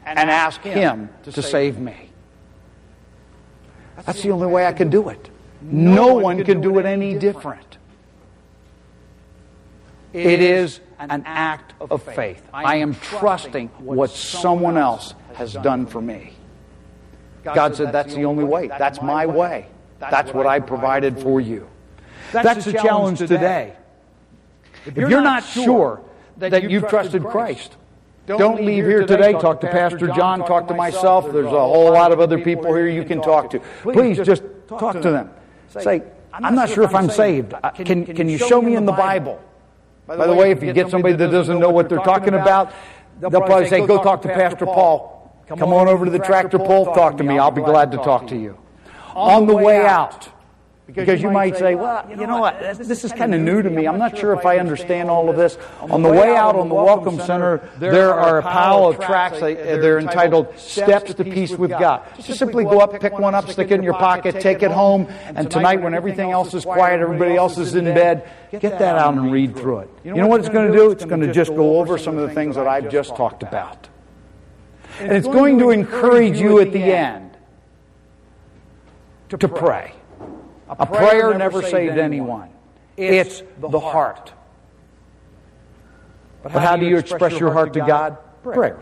and 0.06 0.18
ask 0.18 0.62
Him 0.62 1.10
to 1.24 1.42
save 1.42 1.80
me. 1.80 2.10
That's 4.06 4.24
the 4.24 4.32
only 4.32 4.48
way 4.48 4.66
I 4.66 4.74
can 4.74 4.90
do 4.90 5.10
it. 5.10 5.30
No 5.62 6.16
one 6.16 6.44
can 6.44 6.62
do 6.62 6.80
it 6.80 6.86
any 6.86 7.18
different. 7.18 7.78
It 10.14 10.42
is 10.42 10.80
an 11.00 11.24
act 11.26 11.74
of 11.82 12.04
faith. 12.04 12.42
I 12.54 12.78
am 12.78 12.96
trusting 12.96 13.70
what 13.80 14.12
someone 14.12 14.78
else 14.78 15.16
has 15.34 15.54
done 15.54 15.86
for 15.88 16.02
me. 16.02 16.34
God 17.44 17.76
said, 17.76 17.92
That's 17.92 18.14
the 18.14 18.26
only 18.26 18.44
way. 18.44 18.68
That's 18.68 19.02
my 19.02 19.26
way. 19.26 19.68
That's 20.00 20.34
what 20.34 20.46
I 20.46 20.60
provided 20.60 21.20
for 21.20 21.42
you. 21.42 21.68
That's 22.32 22.66
the 22.66 22.74
challenge 22.74 23.20
today. 23.20 23.76
If 24.86 24.98
you're 24.98 25.22
not 25.22 25.44
sure 25.44 26.02
that 26.38 26.70
you've 26.70 26.88
trusted 26.88 27.24
Christ, 27.24 27.76
don't 28.26 28.64
leave 28.64 28.86
here 28.86 29.06
today. 29.06 29.34
Talk 29.34 29.62
to 29.62 29.68
Pastor 29.68 30.08
John, 30.08 30.46
talk 30.46 30.68
to 30.68 30.74
myself. 30.74 31.32
There's 31.32 31.46
a 31.48 31.50
whole 31.50 31.92
lot 31.92 32.12
of 32.12 32.20
other 32.20 32.40
people 32.40 32.74
here 32.74 32.88
you 32.88 33.04
can 33.04 33.22
talk 33.22 33.50
to. 33.52 33.60
Please 33.82 34.18
just 34.18 34.44
talk 34.68 34.94
to 35.02 35.12
them. 35.12 35.32
Say, 35.70 36.04
I'm 36.32 36.56
not 36.56 36.70
sure 36.70 36.84
if 36.84 36.94
I'm 36.94 37.10
saved. 37.10 37.54
Can, 37.76 38.06
can 38.06 38.30
you 38.30 38.38
show 38.38 38.62
me 38.62 38.76
in 38.76 38.86
the 38.86 38.92
Bible? 38.92 39.42
By 40.08 40.28
the 40.28 40.34
way, 40.34 40.52
if 40.52 40.62
you 40.62 40.74
get 40.74 40.90
somebody 40.90 41.16
that 41.16 41.32
doesn't 41.32 41.60
know 41.60 41.70
what 41.70 41.90
they're 41.90 42.00
talking 42.00 42.34
about, 42.34 42.74
they'll 43.20 43.30
probably 43.32 43.70
say, 43.70 43.86
Go 43.86 44.02
talk 44.04 44.22
to 44.24 44.28
Pastor 44.28 44.66
Paul. 44.66 45.14
Come 45.48 45.74
on 45.74 45.88
over 45.88 46.06
to 46.06 46.12
the 46.12 46.20
tractor 46.20 46.58
pull, 46.58 46.86
talk 46.86 47.18
to 47.18 47.24
me. 47.24 47.38
I'll 47.38 47.52
be 47.52 47.62
glad 47.62 47.92
to 47.92 47.98
talk 47.98 48.28
to 48.28 48.36
you. 48.36 48.58
On 49.14 49.46
the 49.46 49.56
way 49.56 49.86
out, 49.86 50.30
because 50.86 51.22
you 51.22 51.32
might 51.32 51.56
say, 51.58 51.76
well, 51.76 52.06
you 52.10 52.28
know 52.28 52.40
what, 52.40 52.60
this 52.78 53.06
is 53.06 53.14
kind 53.14 53.34
of 53.34 53.40
new 53.40 53.62
to 53.62 53.70
me. 53.70 53.88
I'm 53.88 53.98
not 53.98 54.18
sure 54.18 54.34
if 54.34 54.46
I 54.46 54.58
understand 54.60 55.10
all 55.10 55.30
of 55.30 55.38
this. 55.38 55.58
On 55.80 56.02
the 56.02 56.10
way 56.10 56.36
out 56.36 56.56
on 56.56 56.68
the 56.68 56.76
Welcome 56.76 57.20
Center, 57.20 57.70
there 57.78 58.14
are 58.14 58.40
a 58.40 58.42
pile 58.42 58.88
of 58.88 59.00
tracts. 59.00 59.40
They're 59.40 60.00
entitled 60.00 60.58
Steps 60.58 61.14
to 61.14 61.24
Peace 61.24 61.52
with 61.52 61.72
God. 61.72 62.04
Just 62.20 62.38
simply 62.38 62.66
go 62.66 62.80
up, 62.80 63.00
pick 63.00 63.18
one 63.18 63.34
up, 63.34 63.50
stick 63.50 63.72
it 63.72 63.76
in 63.76 63.84
your 63.84 63.94
pocket, 63.94 64.42
take 64.42 64.62
it 64.62 64.72
home, 64.72 65.08
and 65.36 65.50
tonight 65.50 65.82
when 65.82 65.94
everything 65.94 66.32
else 66.32 66.54
is 66.54 66.66
quiet, 66.66 67.00
everybody 67.00 67.36
else 67.36 67.58
is 67.58 67.76
in 67.76 67.86
bed, 67.86 68.30
get 68.52 68.78
that 68.80 68.98
out 68.98 69.14
and 69.14 69.32
read 69.32 69.56
through 69.56 69.80
it. 69.80 69.90
You 70.04 70.16
know 70.16 70.28
what 70.28 70.42
it's 70.42 70.50
going 70.50 70.70
to 70.70 70.78
do? 70.78 70.92
It's 70.92 71.06
going 71.06 71.22
to 71.22 71.32
just 71.32 71.56
go 71.56 71.80
over 71.80 71.98
some 71.98 72.18
of 72.18 72.28
the 72.28 72.36
things 72.36 72.56
that 72.56 72.68
I've 72.68 72.90
just 72.90 73.16
talked 73.16 73.42
about. 73.42 73.88
And 75.00 75.14
it's 75.14 75.28
going 75.28 75.60
to 75.60 75.70
encourage 75.70 76.40
you 76.40 76.60
at 76.60 76.74
the 76.74 76.84
end 76.84 77.38
to 79.30 79.48
pray. 79.48 79.94
A 80.80 80.86
prayer 80.86 81.34
never 81.34 81.62
saved 81.62 81.98
anyone. 81.98 82.50
It's 82.98 83.44
the 83.60 83.80
heart. 83.80 84.34
But 86.44 86.52
how 86.52 86.76
do 86.76 86.86
you 86.86 86.98
express 86.98 87.40
your 87.40 87.54
heart 87.54 87.74
to 87.74 87.80
God? 87.80 88.18
Prayer. 88.44 88.80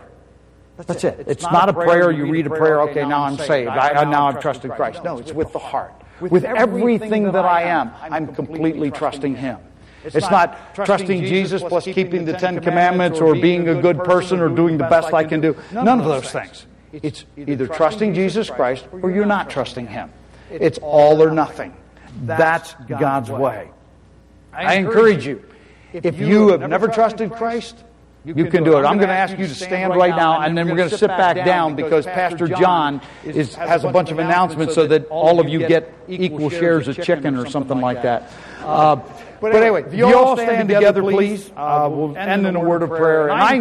That's 0.76 1.04
it. 1.04 1.24
It's 1.28 1.44
not 1.44 1.68
a 1.68 1.72
prayer. 1.72 2.10
You 2.10 2.30
read 2.30 2.46
a 2.46 2.50
prayer. 2.50 2.80
Okay, 2.82 3.06
now 3.06 3.24
I'm 3.24 3.36
saved. 3.36 3.68
I, 3.70 4.04
now 4.04 4.28
I've 4.28 4.40
trusted 4.40 4.72
Christ. 4.72 5.04
No, 5.04 5.18
it's 5.18 5.32
with 5.32 5.52
the 5.52 5.58
heart. 5.58 5.92
With 6.20 6.44
everything 6.44 7.32
that 7.32 7.44
I 7.44 7.62
am, 7.62 7.92
I'm 8.02 8.34
completely 8.34 8.90
trusting 8.90 9.36
Him. 9.36 9.58
It's 10.04 10.30
not 10.30 10.74
trusting 10.74 11.24
Jesus 11.24 11.62
plus 11.62 11.84
keeping 11.84 12.24
the 12.24 12.32
Ten 12.32 12.60
Commandments 12.60 13.20
or 13.20 13.34
being 13.34 13.68
a 13.68 13.80
good 13.80 13.98
person 13.98 14.40
or 14.40 14.48
doing 14.48 14.78
the 14.78 14.84
best 14.84 15.12
I 15.12 15.24
can 15.24 15.40
do. 15.40 15.56
None 15.72 16.00
of 16.00 16.04
those 16.04 16.30
things. 16.30 16.66
It's 16.92 17.24
either 17.36 17.66
trusting 17.66 18.14
Jesus 18.14 18.50
Christ 18.50 18.86
or 18.90 19.10
you're 19.10 19.26
not 19.26 19.48
trusting 19.48 19.86
Him. 19.86 20.10
It's 20.50 20.78
all 20.78 21.22
or 21.22 21.30
nothing. 21.30 21.74
That's 22.22 22.74
God's 22.88 23.30
way. 23.30 23.70
I 24.52 24.74
encourage 24.74 25.26
you, 25.26 25.42
if 25.92 26.20
you 26.20 26.48
have 26.48 26.68
never 26.68 26.88
trusted 26.88 27.32
Christ, 27.32 27.76
you 28.24 28.46
can 28.46 28.62
do 28.62 28.78
it. 28.78 28.84
I'm 28.84 28.98
going 28.98 29.08
to 29.08 29.14
ask 29.14 29.36
you 29.36 29.48
to 29.48 29.54
stand 29.54 29.96
right 29.96 30.14
now, 30.14 30.42
and 30.42 30.56
then 30.56 30.68
we're 30.68 30.76
going 30.76 30.90
to 30.90 30.98
sit 30.98 31.08
back 31.08 31.44
down 31.44 31.74
because 31.74 32.06
Pastor 32.06 32.46
John 32.46 33.00
is, 33.24 33.54
has 33.56 33.84
a 33.84 33.90
bunch 33.90 34.10
of 34.10 34.18
announcements 34.18 34.74
so 34.74 34.86
that 34.86 35.06
all 35.06 35.40
of 35.40 35.48
you 35.48 35.66
get 35.66 35.92
equal 36.06 36.50
shares 36.50 36.86
of 36.86 37.02
chicken 37.02 37.36
or 37.36 37.48
something 37.48 37.80
like 37.80 38.02
that. 38.02 38.30
Uh, 38.60 38.96
but 39.40 39.56
anyway, 39.56 39.82
if 39.82 39.92
you 39.92 40.06
all 40.06 40.36
stand 40.36 40.68
together, 40.68 41.02
please, 41.02 41.50
uh, 41.56 41.88
we'll 41.90 42.16
end 42.16 42.46
in 42.46 42.54
a 42.54 42.60
word 42.60 42.84
of 42.84 42.90
prayer. 42.90 43.28
And 43.28 43.42
I 43.42 43.58